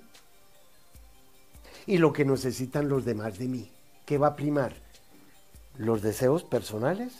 [1.91, 3.69] y lo que necesitan los demás de mí.
[4.05, 4.71] ¿Qué va a primar?
[5.75, 7.11] ¿Los deseos personales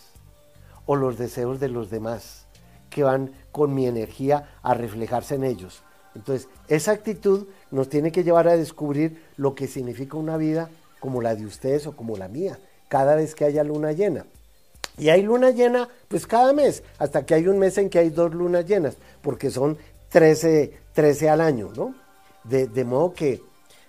[0.86, 2.45] o los deseos de los demás
[2.89, 5.84] que van con mi energía a reflejarse en ellos?
[6.15, 10.69] Entonces, esa actitud nos tiene que llevar a descubrir lo que significa una vida
[11.01, 12.57] como la de ustedes o como la mía,
[12.88, 14.25] cada vez que haya luna llena.
[14.97, 18.10] Y hay luna llena, pues cada mes, hasta que hay un mes en que hay
[18.10, 21.93] dos lunas llenas, porque son 13, 13 al año, ¿no?
[22.45, 23.43] De, modo que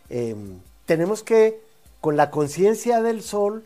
[0.09, 1.63] em, tenemos que,
[2.01, 3.65] con la conciencia del sol,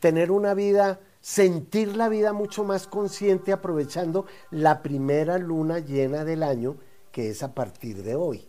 [0.00, 6.42] tener una vida, sentir la vida mucho más consciente, aprovechando la primera luna llena del
[6.42, 6.76] año,
[7.12, 8.48] que es a partir de hoy.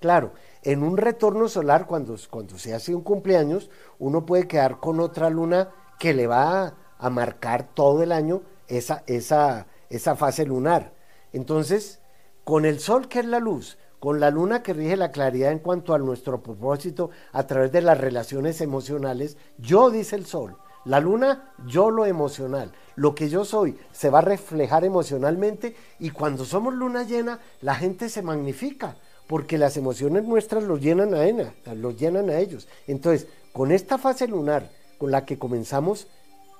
[0.00, 5.00] Claro, en un retorno solar, cuando, cuando se hace un cumpleaños, uno puede quedar con
[5.00, 10.92] otra luna que le va a, marcar todo el año esa, esa, esa fase lunar.
[11.32, 12.00] Entonces,
[12.44, 15.58] con el sol que es la luz, con la luna que rige la claridad en
[15.58, 21.00] cuanto a nuestro propósito a través de las relaciones emocionales, yo dice el sol, la
[21.00, 26.44] luna, yo lo emocional, lo que yo soy se va a reflejar emocionalmente y cuando
[26.44, 31.52] somos luna llena, la gente se magnifica, porque las emociones nuestras los llenan a, ena,
[31.74, 32.66] los llenan a ellos.
[32.86, 36.06] Entonces, con esta fase lunar con la que comenzamos,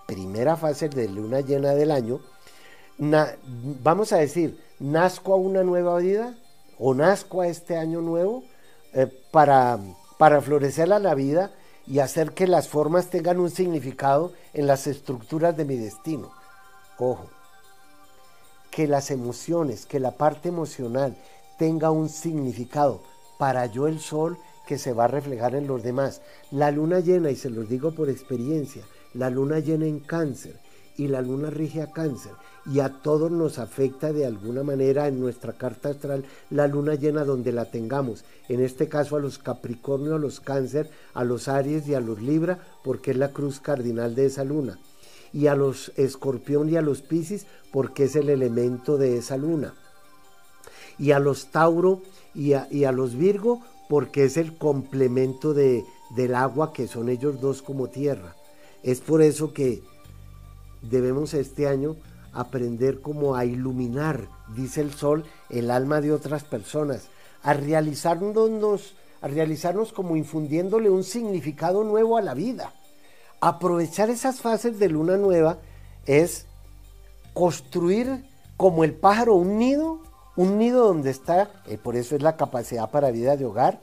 [0.07, 2.21] primera fase de luna llena del año,
[2.99, 6.37] vamos a decir, nazco a una nueva vida
[6.79, 8.45] o nazco a este año nuevo
[8.93, 9.79] eh, para,
[10.19, 11.51] para florecer a la vida
[11.87, 16.31] y hacer que las formas tengan un significado en las estructuras de mi destino.
[16.99, 17.31] Ojo,
[18.71, 21.17] que las emociones, que la parte emocional
[21.59, 23.03] tenga un significado
[23.39, 26.21] para yo el sol que se va a reflejar en los demás.
[26.51, 28.83] La luna llena, y se los digo por experiencia,
[29.15, 30.61] la luna llena en cáncer
[30.97, 32.33] y la luna rige a cáncer
[32.71, 37.25] y a todos nos afecta de alguna manera en nuestra carta astral la luna llena
[37.25, 38.25] donde la tengamos.
[38.49, 42.21] En este caso a los Capricornio, a los Cáncer, a los Aries y a los
[42.21, 44.79] Libra, porque es la cruz cardinal de esa luna.
[45.33, 49.75] Y a los Escorpión y a los Piscis, porque es el elemento de esa luna.
[50.99, 52.03] Y a los Tauro
[52.35, 57.09] y a, y a los Virgo, porque es el complemento de, del agua que son
[57.09, 58.35] ellos dos como tierra.
[58.83, 59.83] Es por eso que
[60.83, 61.97] debemos este año
[62.39, 67.09] aprender como a iluminar, dice el sol, el alma de otras personas,
[67.43, 72.73] a realizarnos, a realizarnos como infundiéndole un significado nuevo a la vida.
[73.41, 75.59] Aprovechar esas fases de luna nueva
[76.07, 76.47] es
[77.35, 78.25] construir
[78.57, 80.01] como el pájaro un nido,
[80.37, 83.81] un nido donde está, eh, por eso es la capacidad para vida de hogar,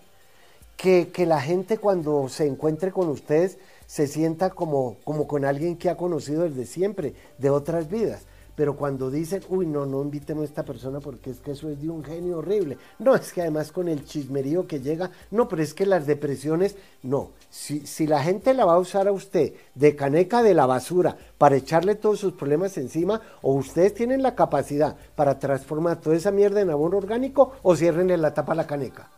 [0.77, 5.77] que, que, la gente cuando se encuentre con ustedes se sienta como, como con alguien
[5.77, 10.43] que ha conocido desde siempre, de otras vidas pero cuando dicen, uy, no, no invitemos
[10.43, 12.77] a esta persona porque es que eso es de un genio horrible.
[12.99, 16.75] No, es que además con el chismerío que llega, no, pero es que las depresiones,
[17.03, 17.31] no.
[17.49, 21.17] Si, si la gente la va a usar a usted de caneca de la basura
[21.37, 26.31] para echarle todos sus problemas encima, o ustedes tienen la capacidad para transformar toda esa
[26.31, 29.09] mierda en abono orgánico, o ciérrenle la tapa a la caneca.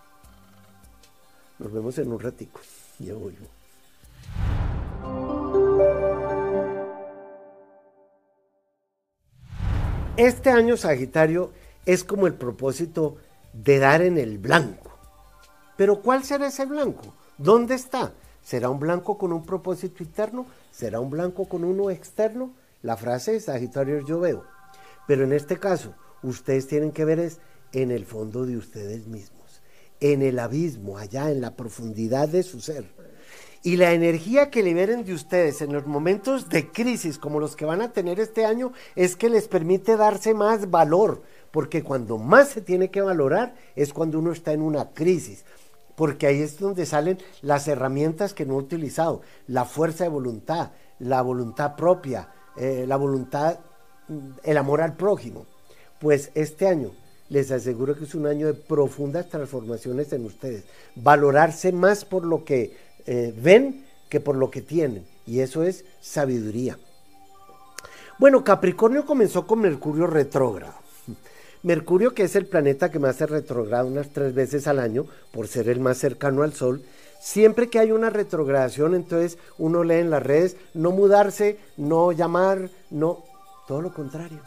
[1.60, 2.60] Nos vemos en un ratico.
[3.00, 3.57] Yo vuelvo.
[10.17, 11.51] Este año Sagitario
[11.86, 13.17] es como el propósito
[13.53, 14.97] de dar en el blanco.
[15.77, 17.13] Pero ¿cuál será ese blanco?
[17.38, 18.13] ¿Dónde está?
[18.43, 20.47] ¿Será un blanco con un propósito interno?
[20.71, 22.51] ¿Será un blanco con uno externo?
[22.82, 24.43] La frase de Sagitario yo veo.
[25.06, 27.38] Pero en este caso, ustedes tienen que ver es
[27.71, 29.62] en el fondo de ustedes mismos,
[29.99, 32.89] en el abismo, allá en la profundidad de su ser.
[33.63, 37.65] Y la energía que liberen de ustedes en los momentos de crisis como los que
[37.65, 42.50] van a tener este año es que les permite darse más valor, porque cuando más
[42.50, 45.43] se tiene que valorar es cuando uno está en una crisis,
[45.96, 50.72] porque ahí es donde salen las herramientas que no he utilizado, la fuerza de voluntad,
[51.00, 53.60] la voluntad propia, eh, la voluntad,
[54.08, 55.46] mm, el amor al prójimo.
[56.00, 56.91] Pues este año
[57.30, 60.63] les aseguro que es un año de profundas transformaciones en ustedes,
[60.96, 65.06] valorarse más por lo que eh, ven que por lo que tienen.
[65.26, 66.78] Y eso es sabiduría.
[68.20, 70.76] Bueno, Capricornio comenzó con Mercurio retrógrado.
[71.63, 75.48] Mercurio, que es el planeta que más se retrograda unas tres veces al año, por
[75.48, 76.84] ser el más cercano al Sol,
[77.20, 82.70] siempre que hay una retrogradación, entonces uno lee en las redes, no mudarse, no llamar,
[82.89, 83.24] no,
[83.67, 84.39] todo lo contrario.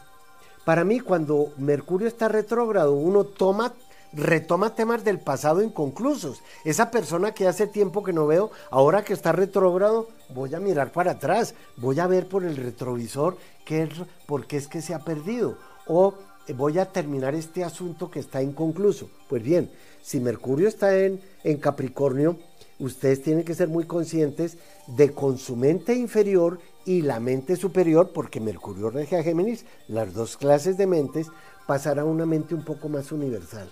[0.65, 3.73] Para mí, cuando Mercurio está retrógrado, uno toma
[4.13, 6.41] retoma temas del pasado inconclusos.
[6.65, 10.91] Esa persona que hace tiempo que no veo, ahora que está retrógrado, voy a mirar
[10.91, 13.89] para atrás, voy a ver por el retrovisor qué es,
[14.25, 15.57] por qué es que se ha perdido.
[15.87, 16.15] O
[16.47, 19.09] eh, voy a terminar este asunto que está inconcluso.
[19.29, 19.71] Pues bien,
[20.01, 22.37] si Mercurio está en, en Capricornio,
[22.79, 28.11] ustedes tienen que ser muy conscientes de con su mente inferior y la mente superior,
[28.11, 31.27] porque Mercurio rege a Géminis, las dos clases de mentes,
[31.67, 33.69] pasará a una mente un poco más universal.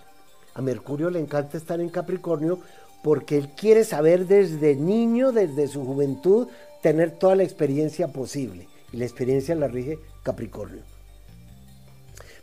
[0.53, 2.59] A Mercurio le encanta estar en Capricornio
[3.03, 6.47] porque él quiere saber desde niño, desde su juventud,
[6.81, 8.67] tener toda la experiencia posible.
[8.91, 10.81] Y la experiencia la rige Capricornio.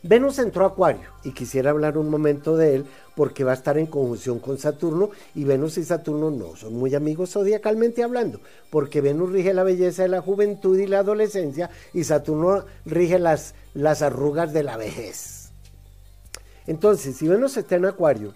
[0.02, 3.76] Venus entró a Acuario y quisiera hablar un momento de él porque va a estar
[3.76, 8.40] en conjunción con Saturno y Venus y Saturno no son muy amigos zodiacalmente hablando,
[8.70, 13.54] porque Venus rige la belleza de la juventud y la adolescencia y Saturno rige las,
[13.74, 15.35] las arrugas de la vejez.
[16.66, 18.32] Entonces, si Venus está en Acuario,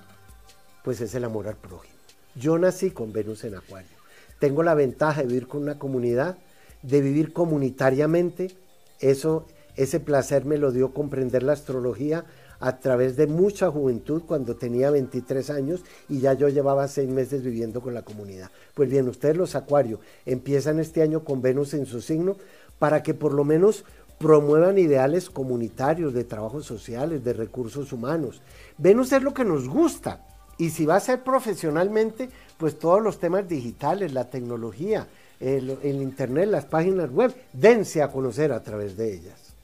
[0.84, 1.94] pues es el amor al prójimo.
[2.36, 3.90] Yo nací con Venus en Acuario.
[4.38, 6.38] Tengo la ventaja de vivir con una comunidad,
[6.82, 8.52] de vivir comunitariamente.
[9.00, 12.24] Eso, ese placer me lo dio comprender la astrología
[12.60, 17.42] a través de mucha juventud cuando tenía 23 años y ya yo llevaba seis meses
[17.42, 18.50] viviendo con la comunidad.
[18.74, 22.36] Pues bien, ustedes los Acuario empiezan este año con Venus en su signo
[22.78, 23.84] para que por lo menos
[24.20, 28.42] promuevan ideales comunitarios, de trabajos sociales, de recursos humanos.
[28.76, 30.20] Venus es lo que nos gusta.
[30.58, 32.28] Y si va a ser profesionalmente,
[32.58, 35.08] pues todos los temas digitales, la tecnología,
[35.40, 39.54] el, Internet, las páginas web, dense a conocer a través de ellas.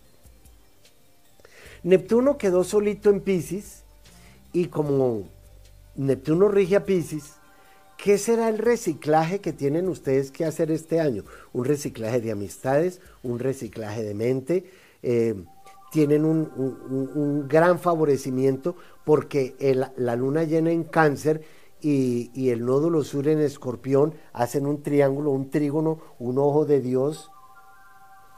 [1.83, 3.83] Neptuno quedó solito en Pisces
[4.55, 5.25] y como
[5.97, 7.35] Neptuno rige a Pisces,
[7.97, 11.25] ¿Qué será el reciclaje que tienen ustedes que hacer este año?
[11.53, 14.65] Un reciclaje de amistades, un reciclaje de mente.
[15.03, 15.35] Eh,
[15.91, 19.57] tienen un, gran favorecimiento porque
[19.97, 21.43] la luna llena en cáncer
[21.81, 26.81] y, y, el nódulo sur en escorpión hacen un triángulo, un trígono, un ojo de
[26.81, 27.31] Dios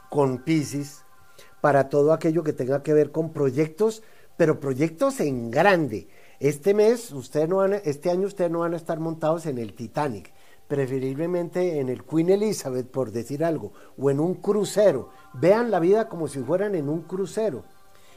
[0.09, 1.03] con Pisces
[1.59, 4.03] para todo aquello que tenga que ver con proyectos,
[4.37, 6.07] pero proyectos en grande
[6.39, 9.73] este mes, usted no van este año ustedes no van a estar montados en el
[9.73, 10.31] Titanic,
[10.69, 15.09] preferiblemente en el Queen Elizabeth, por decir algo, o en un crucero.
[15.33, 17.63] Vean la vida como si fueran en un crucero.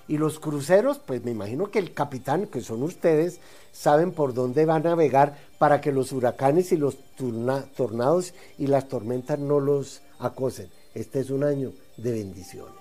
[0.06, 3.40] Y los cruceros, pues me imagino que el capitán, que son ustedes,
[3.72, 8.88] saben por dónde van a navegar para que los huracanes y los tornados y las
[8.88, 10.68] tormentas no los acosen.
[10.94, 12.74] Este es un año de bendiciones.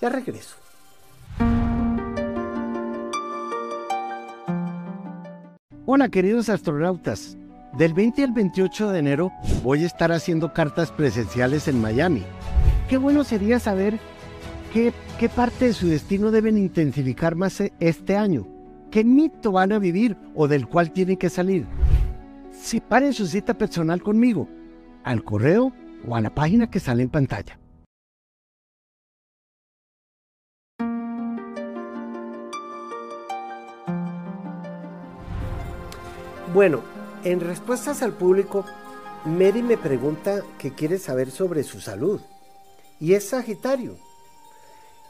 [0.00, 0.56] Ya regreso.
[5.86, 7.36] Hola queridos astronautas,
[7.76, 9.32] del 20 al 28 de enero
[9.62, 12.22] voy a estar haciendo cartas presenciales en Miami.
[12.88, 13.98] Qué bueno sería saber
[14.72, 18.48] qué, qué parte de su destino deben intensificar más este año,
[18.90, 21.66] qué mito van a vivir o del cual tienen que salir.
[22.50, 24.48] Separen su cita personal conmigo,
[25.02, 25.70] al correo
[26.08, 27.58] o a la página que sale en pantalla.
[36.54, 36.84] Bueno,
[37.24, 38.64] en respuestas al público,
[39.24, 42.20] Mary me pregunta que quiere saber sobre su salud.
[43.00, 43.96] Y es Sagitario.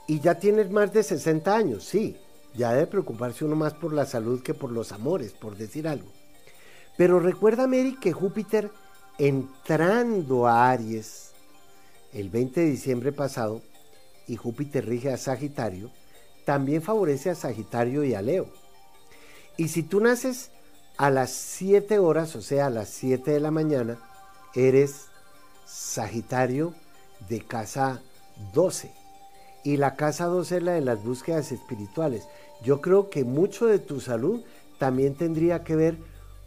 [0.07, 2.17] Y ya tienes más de 60 años, sí.
[2.55, 6.11] Ya debe preocuparse uno más por la salud que por los amores, por decir algo.
[6.97, 8.71] Pero recuerda, Mary, que Júpiter
[9.19, 11.33] entrando a Aries
[12.15, 13.61] el 20 de diciembre pasado,
[14.27, 15.91] y Júpiter rige a Sagitario,
[16.47, 18.49] también favorece a Sagitario y a Leo.
[19.59, 20.51] Y si tú naces
[20.97, 23.99] a las 7 horas, o sea, a las 7 de la mañana,
[24.55, 25.07] eres
[25.67, 26.75] Sagitario
[27.29, 28.01] de casa
[28.53, 28.93] 12.
[29.65, 32.25] Y la casa 12 es la de las búsquedas espirituales.
[32.63, 34.43] Yo creo que mucho de tu salud
[34.79, 35.97] también tendría que ver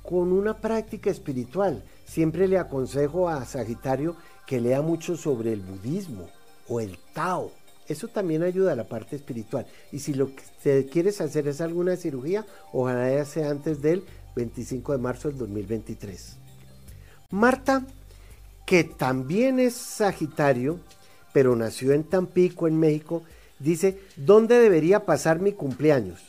[0.04, 1.84] con una práctica espiritual.
[2.06, 6.30] Siempre le aconsejo a Sagitario que lea mucho sobre el budismo
[6.70, 7.52] o el Tao.
[7.88, 9.66] Eso también ayuda a la parte espiritual.
[9.92, 10.30] Y si lo
[10.64, 14.04] que quieres hacer es alguna cirugía, ojalá ya sea antes del
[14.38, 16.38] 25 de marzo del 2023.
[17.32, 17.86] Marta,
[18.66, 20.80] que también es Sagitario,
[21.34, 23.24] pero nació en Tampico, en México,
[23.60, 26.22] dice, ¿dónde debería pasar mi cumpleaños?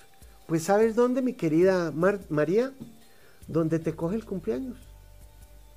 [0.46, 1.92] Pues sabes dónde, mi querida
[2.28, 2.72] María,
[3.46, 4.76] ¿Dónde te coge el cumpleaños.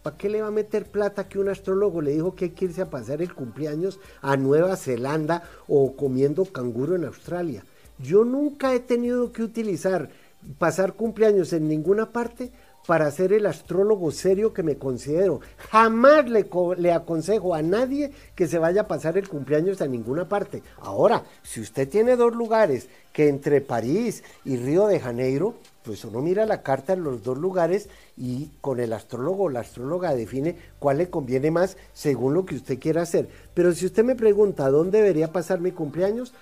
[0.04, 2.66] ¿Para qué le va a meter plata que un astrólogo le dijo que hay que
[2.66, 7.64] irse a pasar el cumpleaños a Nueva Zelanda o comiendo canguro en Australia?
[7.98, 10.10] Yo nunca he tenido que utilizar
[10.58, 12.52] pasar cumpleaños en ninguna parte
[12.88, 15.42] para ser el astrólogo serio que me considero.
[15.70, 20.28] Jamás le, le, aconsejo a nadie que se vaya a pasar el cumpleaños a ninguna
[20.28, 20.64] parte.
[20.80, 26.22] Ahora, si usted tiene dos lugares que entre París y Río de Janeiro, pues uno
[26.22, 30.56] mira la carta en los dos lugares y con el astrólogo o la astróloga define
[30.80, 33.30] cuál le conviene más según lo que usted quiera hacer.
[33.54, 36.34] Pero si usted me pregunta dónde debería pasar mi cumpleaños,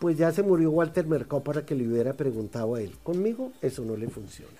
[0.00, 2.96] pues ya se murió Walter Mercado para que le hubiera preguntado a él.
[3.02, 4.58] Conmigo eso no le funciona.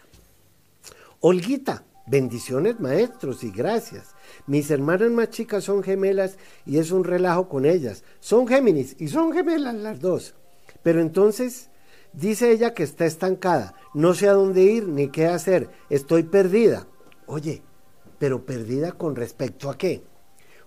[1.21, 4.15] Olguita, bendiciones maestros y gracias.
[4.47, 6.37] Mis hermanas más chicas son gemelas
[6.67, 8.05] y es un relajo con ellas.
[8.21, 10.35] Son Géminis y son gemelas las dos.
[10.83, 11.71] Pero entonces
[12.13, 16.87] dice ella que está estancada no sé a dónde ir ni qué hacer, estoy perdida.
[17.27, 17.63] Oye,
[18.19, 20.03] pero perdida con respecto a qué?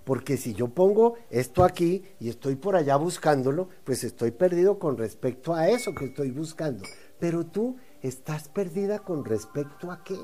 [0.04, 4.98] Porque si yo pongo esto aquí y estoy por allá buscándolo, pues estoy perdido con
[4.98, 6.84] respecto a eso que estoy buscando.
[7.20, 10.18] Pero tú estás perdida con respecto a qué?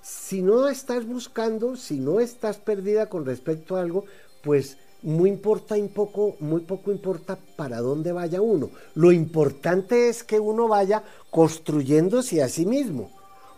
[0.00, 4.04] Si no estás buscando, si no estás perdida con respecto a algo,
[4.42, 8.70] pues muy importa un poco, muy poco importa para dónde vaya uno.
[8.94, 13.10] Lo importante es que uno vaya construyéndose a sí mismo,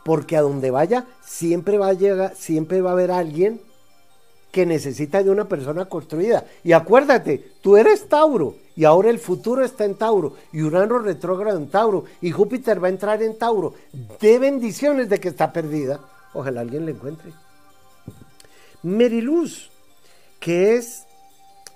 [0.04, 3.60] porque a donde vaya siempre va a llegar, siempre va a haber alguien
[4.55, 6.46] que necesita de una persona construida.
[6.62, 11.59] Y acuérdate, tú eres Tauro y ahora el futuro está en Tauro y Urano retrógrado
[11.59, 13.74] en Tauro y Júpiter va a entrar en Tauro.
[14.20, 15.98] De bendiciones de que está perdida.
[16.34, 17.32] Ojalá alguien le encuentre.
[18.84, 19.70] Meriluz,
[20.38, 21.02] que es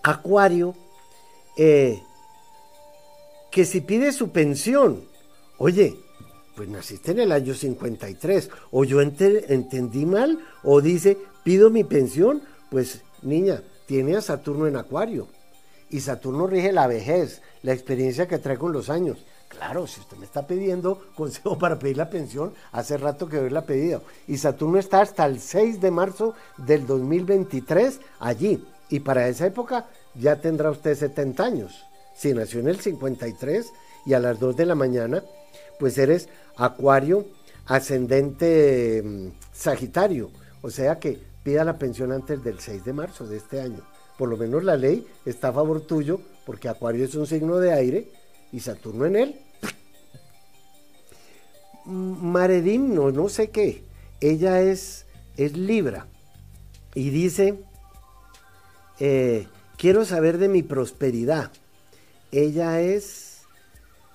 [0.05, 0.77] Acuario,
[1.57, 2.01] eh,
[3.51, 5.03] que si pide su pensión,
[5.57, 5.97] oye,
[6.55, 12.43] pues naciste en el año 53, o yo entendí mal, o dice, pido mi pensión,
[12.71, 15.29] pues niña, tiene a Saturno en Acuario,
[15.91, 19.19] y Saturno rige la vejez, la experiencia que trae con los años.
[19.49, 23.63] Claro, si usted me está pidiendo consejo para pedir la pensión, hace rato que la
[23.63, 24.03] pedido.
[24.27, 28.63] Y Saturno está hasta el 6 de marzo del 2023 allí.
[28.91, 31.85] Y para esa época ya tendrá usted 70 años.
[32.15, 33.73] Si nació en el 53
[34.07, 35.23] y a las 2 de la mañana,
[35.79, 37.27] pues eres Acuario
[37.67, 40.31] ascendente mm, Sagitario.
[40.61, 43.81] O sea que pida la pensión antes del 6 de marzo de este año.
[44.19, 47.73] Por lo menos la ley está a favor tuyo porque Acuario es un signo de
[47.73, 48.11] aire
[48.53, 49.41] y Saturno en él.
[51.87, 53.83] Maredim, no, no sé qué.
[54.21, 55.07] Ella es,
[55.39, 56.07] es Libra
[56.95, 57.59] y dice,
[59.01, 59.47] eh,
[59.79, 61.51] Quiero saber de mi prosperidad.
[62.31, 63.45] Ella es,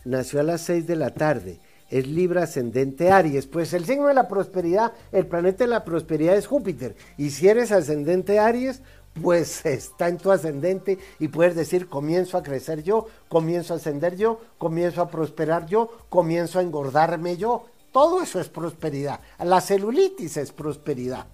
[0.05, 1.57] nació a las 6 de la tarde,
[1.93, 3.45] es Libra ascendente Aries.
[3.45, 6.95] Pues el signo de la prosperidad, el planeta de la prosperidad es Júpiter.
[7.19, 8.81] Y si eres ascendente Aries,
[9.21, 14.15] pues está en tu ascendente y puedes decir, comienzo a crecer yo, comienzo a ascender
[14.15, 17.67] yo, comienzo a prosperar yo, comienzo a engordarme yo.
[17.91, 19.19] Todo eso es prosperidad.
[19.37, 21.27] La celulitis es prosperidad,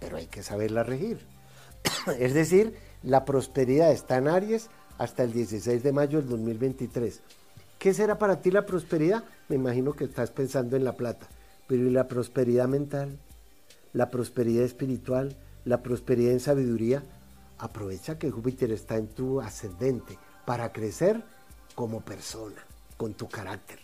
[0.00, 1.26] pero hay que saberla regir.
[2.18, 7.20] es decir, la prosperidad está en Aries hasta el 16 de mayo del 2023.
[7.78, 9.24] ¿Qué será para ti la prosperidad?
[9.48, 11.28] Me imagino que estás pensando en la plata.
[11.66, 13.18] Pero ¿y la prosperidad mental?
[13.92, 15.36] ¿La prosperidad espiritual?
[15.64, 17.02] ¿La prosperidad en sabiduría?
[17.58, 21.22] Aprovecha que Júpiter está en tu ascendente para crecer
[21.74, 22.66] como persona,
[22.96, 23.78] con tu carácter.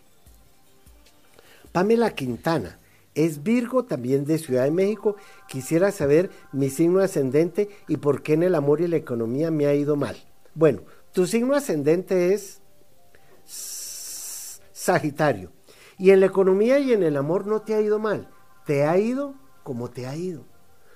[1.73, 2.79] Pamela Quintana,
[3.15, 5.17] Es Virgo, también de Ciudad de México.
[5.49, 9.67] Quisiera saber mi signo ascendente y por qué en el amor y la economía me
[9.67, 10.17] ha ido mal.
[10.55, 10.83] Bueno,
[11.13, 12.60] tu signo ascendente es
[14.91, 15.53] Sagitario.
[15.99, 18.29] Y en la economía y en el amor no te ha ido mal.
[18.67, 20.45] Te ha ido como te ha ido.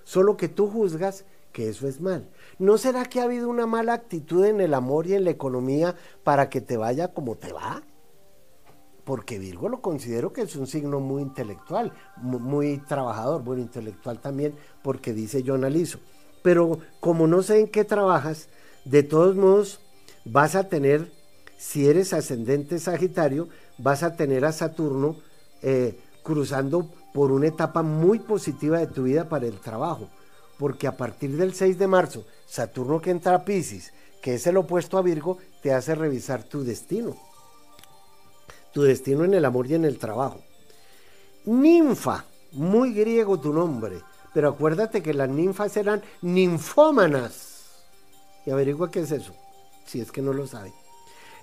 [0.02, 2.28] Solo que tú juzgas que eso es mal.
[2.58, 5.94] ¿No será que ha habido una mala actitud en el amor y en la economía
[6.24, 7.84] para que te vaya como te va?
[9.04, 14.54] Porque Virgo lo considero que es un signo muy intelectual, muy trabajador, bueno, intelectual también,
[14.82, 16.00] porque dice yo analizo.
[16.42, 18.48] Pero como no sé en qué trabajas,
[18.84, 19.80] de todos modos
[20.24, 21.12] vas a tener,
[21.56, 23.48] si eres ascendente Sagitario,
[23.78, 25.16] vas a tener a Saturno
[25.62, 30.08] eh, cruzando por una etapa muy positiva de tu vida para el trabajo
[30.58, 34.56] porque a partir del 6 de marzo, Saturno que entra a Pisces, que es el
[34.56, 37.16] opuesto a Virgo, te hace revisar tu destino.
[38.72, 40.40] Tu destino en el amor y en el trabajo.
[41.44, 44.00] Ninfa, muy griego tu nombre,
[44.32, 47.50] pero acuérdate que las ninfas eran ninfómanas.
[48.46, 49.34] Y averigua qué es eso,
[49.84, 50.72] si es que no lo sabe.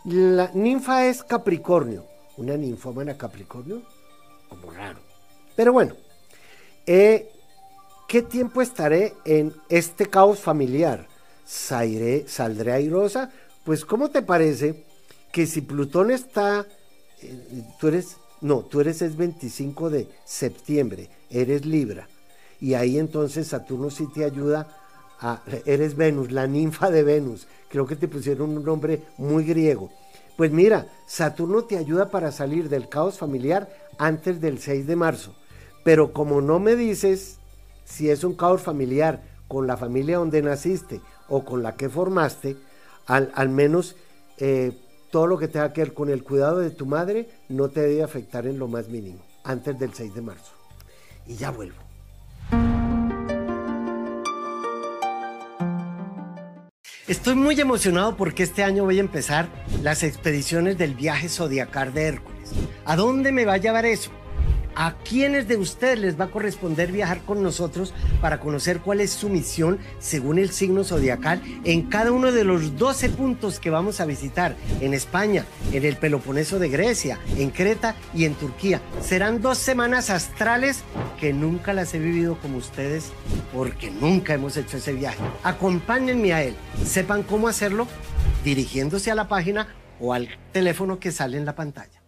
[0.06, 2.06] La ninfa es Capricornio.
[2.42, 3.82] Una ninfómana Capricornio,
[4.50, 5.00] como raro.
[5.56, 5.96] Pero bueno,
[6.86, 7.32] eh,
[8.12, 11.08] ¿Qué tiempo estaré en este caos familiar?
[11.46, 13.32] ¿Saldré airosa?
[13.64, 14.84] Pues ¿cómo te parece
[15.32, 16.68] que si Plutón está,
[17.22, 22.10] eh, tú eres, no, tú eres el 25 de septiembre, eres Libra,
[22.60, 24.68] y ahí entonces Saturno sí te ayuda
[25.22, 29.90] a, eres Venus, la ninfa de Venus, creo que te pusieron un nombre muy griego.
[30.42, 33.70] Pues mira, Saturno te ayuda para salir del caos familiar
[34.00, 35.36] antes del 6 de marzo,
[35.84, 37.38] pero como no me dices
[37.86, 42.58] si es un caos familiar con la familia donde naciste o con la que formaste,
[43.06, 43.96] al, menos
[44.40, 44.72] eh,
[45.12, 48.02] todo lo que tenga que ver con el cuidado de tu madre no te debe
[48.02, 50.54] afectar en lo más mínimo, antes del 6 de marzo.
[51.28, 51.91] Y ya vuelvo.
[57.08, 59.50] Estoy muy emocionado porque este año voy a empezar
[59.82, 62.52] las expediciones del viaje zodiacal de Hércules.
[62.86, 64.12] ¿A dónde me va a llevar eso?
[64.76, 69.12] ¿A quiénes de ustedes les va a corresponder viajar con nosotros para conocer cuál es
[69.12, 74.00] su misión según el signo zodiacal en cada uno de los 12 puntos que vamos
[74.00, 78.82] a visitar en España, en el Peloponeso de Grecia, en Creta y en Turquía?
[79.02, 80.84] Serán dos semanas astrales
[81.20, 83.12] que nunca las he vivido como ustedes
[83.54, 85.20] porque nunca hemos hecho ese viaje.
[85.44, 86.56] Acompáñenme a él,
[86.86, 87.88] sepan cómo hacerlo
[88.44, 89.68] dirigiéndose a la página
[90.00, 92.01] o al teléfono que sale en la pantalla.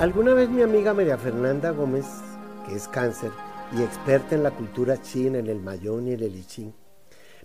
[0.00, 2.06] Alguna vez mi amiga María Fernanda Gómez,
[2.66, 3.32] que es cáncer
[3.76, 6.72] y experta en la cultura china, en el mayón y el I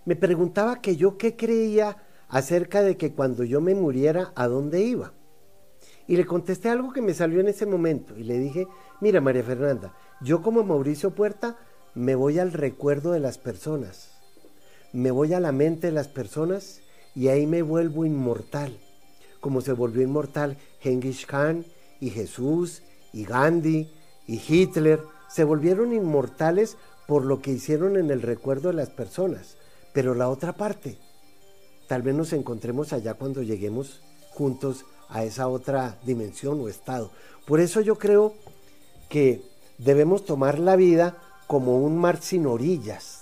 [0.06, 1.98] me preguntaba que yo qué creía
[2.30, 5.12] acerca de que cuando yo me muriera, ¿a dónde iba?
[6.08, 8.68] Y le contesté algo que me salió en ese momento y le dije,
[9.02, 11.58] mira María Fernanda, yo como Mauricio Puerta
[11.94, 14.12] me voy al recuerdo de las personas,
[14.94, 16.80] me voy a la mente de las personas
[17.16, 18.78] y ahí me vuelvo inmortal,
[19.42, 21.66] como se volvió inmortal Genghis Khan
[22.06, 22.84] y Jesús
[23.14, 23.90] y Gandhi
[24.28, 26.78] y Hitler se volvieron inmortales
[27.08, 29.58] por lo que hicieron en el recuerdo de las personas.
[29.92, 31.00] Pero la otra parte,
[31.88, 37.10] tal vez nos encontremos allá cuando lleguemos juntos a esa otra dimensión o estado.
[37.48, 38.36] Por eso yo creo
[39.10, 39.42] que
[39.80, 43.22] debemos tomar la vida como un mar sin orillas,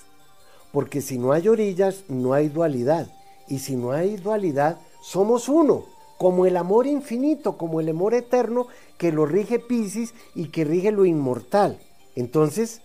[0.73, 3.07] porque si no hay orillas no hay dualidad,
[3.47, 8.67] y si no hay dualidad somos uno como el amor infinito, como el amor eterno
[8.97, 11.79] que lo rige Pisces y que rige lo inmortal.
[12.15, 12.81] Entonces,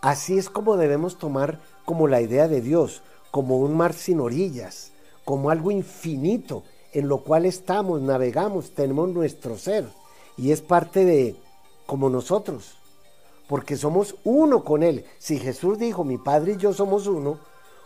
[0.00, 4.92] así es como debemos tomar como la idea de Dios, como un mar sin orillas,
[5.24, 6.62] como algo infinito
[6.92, 9.86] en lo cual estamos, navegamos, tenemos nuestro ser
[10.36, 11.36] y es parte de
[11.86, 12.76] como nosotros,
[13.48, 15.04] porque somos uno con Él.
[15.18, 17.38] Si Jesús dijo, mi Padre y yo somos uno,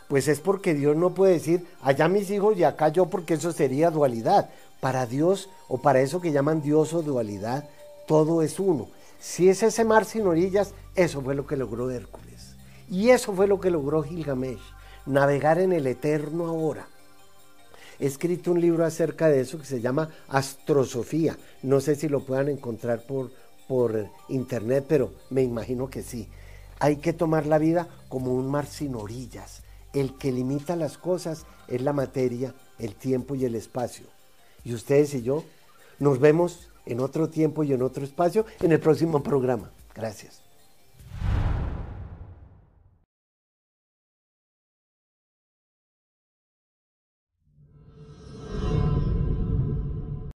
[0.09, 3.53] pues es porque Dios no puede decir, allá mis hijos y acá yo, porque eso
[3.53, 4.51] sería dualidad.
[4.83, 7.69] Para Dios, o para eso que llaman Dios o dualidad,
[8.09, 8.89] todo es uno.
[9.21, 12.57] Si es ese mar sin orillas, eso fue lo que logró Hércules.
[12.91, 14.59] Y eso fue lo que logró Gilgamesh,
[15.07, 16.89] navegar en el eterno ahora.
[18.01, 21.39] He escrito un libro acerca de eso que se llama Astrosofía.
[21.63, 23.31] No sé si lo puedan encontrar por,
[23.69, 26.29] por internet, pero me imagino que sí.
[26.81, 29.63] Hay que tomar la vida como un mar sin orillas.
[29.93, 34.12] El que limita las cosas es la materia, el tiempo y el espacio.
[34.65, 35.45] Y ustedes y yo
[35.99, 39.71] nos vemos en otro tiempo y en otro espacio en el próximo programa.
[39.95, 40.41] Gracias.